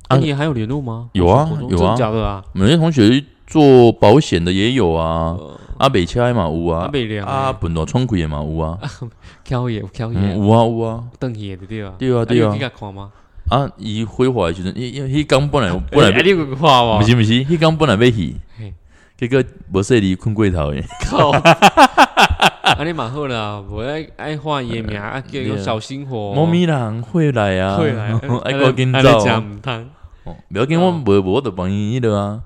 [0.08, 1.08] 啊，啊你还有联络吗？
[1.12, 2.44] 有啊有啊真的假的啊？
[2.52, 8.78] 我们有些同学做保险的也有啊，呃，阿北车嘛有阿啊，北良啊，本大创开的嘛有啊，
[9.44, 11.94] 挑野挑嗯，野，有啊有啊，邓爷的对啊？
[11.98, 13.10] 对啊对啊你有看吗？
[13.50, 17.04] 啊，伊挥霍的时阵，伊因为迄工本来本来哎，你有看吗不？
[17.04, 18.72] 是不是，迄工本来要去嘿，
[19.18, 19.42] 结果
[19.72, 21.30] 无说你困过头诶，靠！
[21.32, 26.32] 啊，你蛮好啦，无爱爱换伊名啊，叫个小心火。
[26.34, 28.12] 猫咪人会来啊，会来，
[28.44, 29.18] 爱赶紧走。
[30.24, 32.40] 哦，不要紧，我无无我就帮伊迄落啊，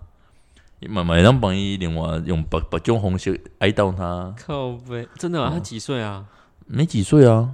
[0.88, 4.34] 慢慢让帮伊另外用白白种方式哀悼他。
[4.46, 5.50] 靠呗，真的啊？
[5.52, 6.24] 他几岁啊？
[6.66, 7.50] 没几岁啊？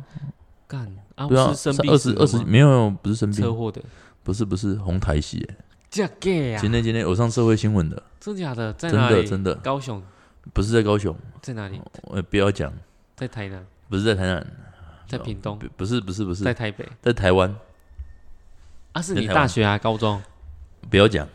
[0.69, 0.87] 干
[1.21, 1.29] 啊？
[1.29, 3.83] 不是生病二十二十没有，不是生病车祸的，
[4.23, 5.47] 不是不是红台戏。
[5.91, 6.59] 假假啊！
[6.61, 8.73] 今天今天有上社会新闻的，真的假的？
[8.75, 9.27] 在哪里？
[9.27, 10.03] 真的高雄？
[10.55, 11.81] 不是在高雄，在哪里？
[12.05, 12.73] 我不要讲，
[13.17, 13.65] 在台南？
[13.89, 14.47] 不是在台南，
[15.09, 15.59] 在屏东？
[15.77, 16.89] 不是不是不是，在台北？
[17.03, 17.55] 在台湾？
[18.93, 19.77] 啊，是你大学啊？
[19.77, 20.23] 高中？
[20.89, 21.29] 不要讲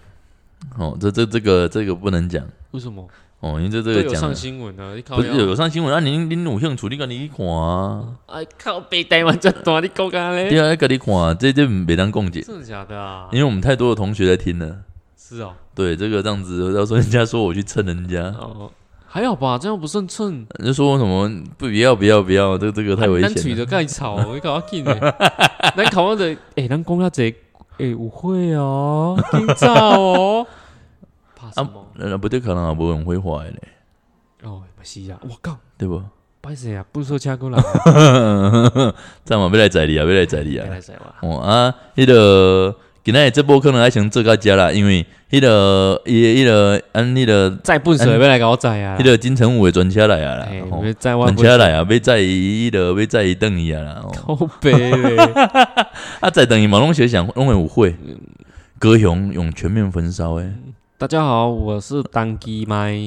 [0.77, 3.07] 哦，这这这个这个不能讲，为什么？
[3.45, 5.99] 哦，因为这这个有上新闻啊，不是有上新闻啊？
[5.99, 8.03] 您您有兴趣，你赶紧去看啊！
[8.25, 10.49] 哎，靠，北台湾这大，你讲干嘞？
[10.49, 13.29] 对啊，赶紧看，这这没当共解，真的假的啊？
[13.31, 14.77] 因为我们太多的同学在听了。
[15.15, 18.71] 是哦，对，这个这样子，要说人家说我去蹭人家，哦，
[19.05, 20.43] 还好吧，这样不算蹭。
[20.63, 23.29] 就说什么不不要不要不要，这这个太危险。
[23.29, 25.15] 咱嘴的盖草，你搞我紧的。
[25.77, 27.35] 咱考我的，哎，咱讲下这，
[27.77, 30.47] 哎，误会哦，紧张哦。
[31.55, 31.87] 怕什么？
[31.95, 33.61] 那不对，可能也无人会坏嘞。
[34.43, 36.01] 哦，不是啊，我靠，对不？
[36.41, 37.57] 不是啊，不说车过来。
[39.25, 40.67] 这样嘛，要来载你啊，要来载你啊。
[40.69, 41.29] 来载我。
[41.29, 42.75] 哦啊，那个。
[43.05, 54.89] 今日这波可能还想做到家啦，因为迄个、迄、迄个、按迄个载笨水要来搞载啊，迄个金城武的专车来啊啦，专车来啊，要载伊迄个要载伊等伊啊啦，好悲
[56.19, 57.95] 啊，载等伊嘛拢学想拢会有会，
[58.79, 60.51] 高雄用全面焚烧诶。
[60.97, 62.93] 大家好，我是单机麦。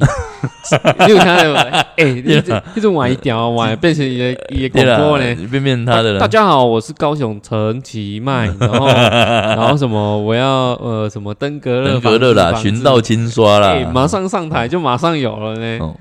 [1.07, 1.59] 你有看到没？
[1.97, 6.21] 哎，一直一直玩一条，玩变成一个一个广播呢， 变变他的了。
[6.21, 15.95] 大家好，我是高雄陈其迈， 然后然后什么，我要呃什么登革热，登革热啦，寻道清刷啦，马上上台就马上有了呢。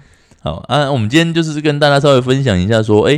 [0.44, 3.18] 好啊，我们今天就是跟大家稍微分享一下，说哎。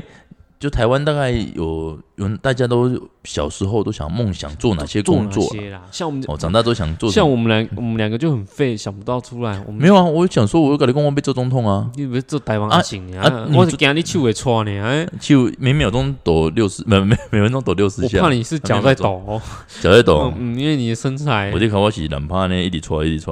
[0.59, 2.91] 就台湾大概有有大家都
[3.23, 5.81] 小时候都想梦想做哪些工作啦？
[5.89, 7.09] 像我们哦，长大都想做。
[7.09, 9.57] 像我们两我们两个就很废，想不到出来。
[9.65, 11.89] 我们没有啊，我想说，我有搞的公公被做总统啊。
[11.95, 13.47] 你不是做台湾行啊？
[13.55, 18.17] 我是惊你手会错呢，哎，手每秒钟抖六十，每每每分钟抖六十下。
[18.17, 19.41] 我怕你是脚在抖，
[19.81, 20.33] 脚在抖。
[20.37, 21.51] 嗯，因为你的身材。
[21.53, 23.25] 我就看我是难怕呢，一直错一直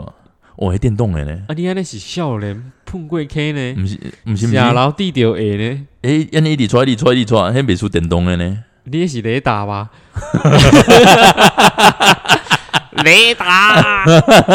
[0.57, 0.67] 错。
[0.67, 1.31] 哦，还电动的呢？
[1.47, 3.75] 啊，你安尼是少年碰过 K 呢？
[3.75, 5.87] 不是，不是，下楼地条 A 呢？
[6.01, 8.63] 诶，安尼一直错，一直错，一直错，还别出电动的呢？
[8.85, 9.89] 你也是雷达吧？
[13.03, 14.03] 雷达，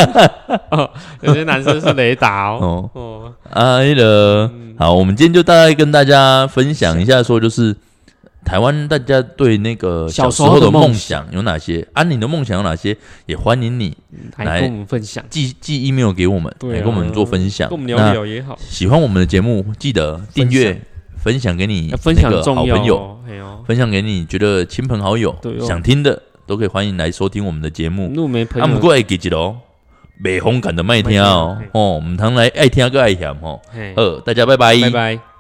[0.71, 0.91] 哦，
[1.21, 2.91] 有些男生是雷达哦。
[2.95, 7.77] 哦，啊，那个好，我们今天就大概跟大家分享一下，说就是。
[8.45, 11.27] 台湾大家对那个小时候的梦想。
[11.33, 11.87] 有哪些？
[11.93, 12.97] 安宁的梦想有哪些？
[13.27, 13.97] 也欢迎你
[14.39, 18.59] 来跟我们分享，寄寄 email 给我们，来跟我们做分享，跟我们聊聊也好。
[18.59, 20.81] 喜欢我们的节目，记得订阅、
[21.23, 21.57] 分享。
[21.57, 23.19] 给你分享好朋友，
[23.67, 28.11] 分享给你觉得亲朋好友想听的，都可以欢迎来收听我们的节目。
[28.51, 29.57] 他们过来记得哦，
[30.19, 33.61] 美红感的麦听哦，哦，我们常来爱听个爱听哦。
[33.97, 35.32] 呃，大家拜拜，拜拜。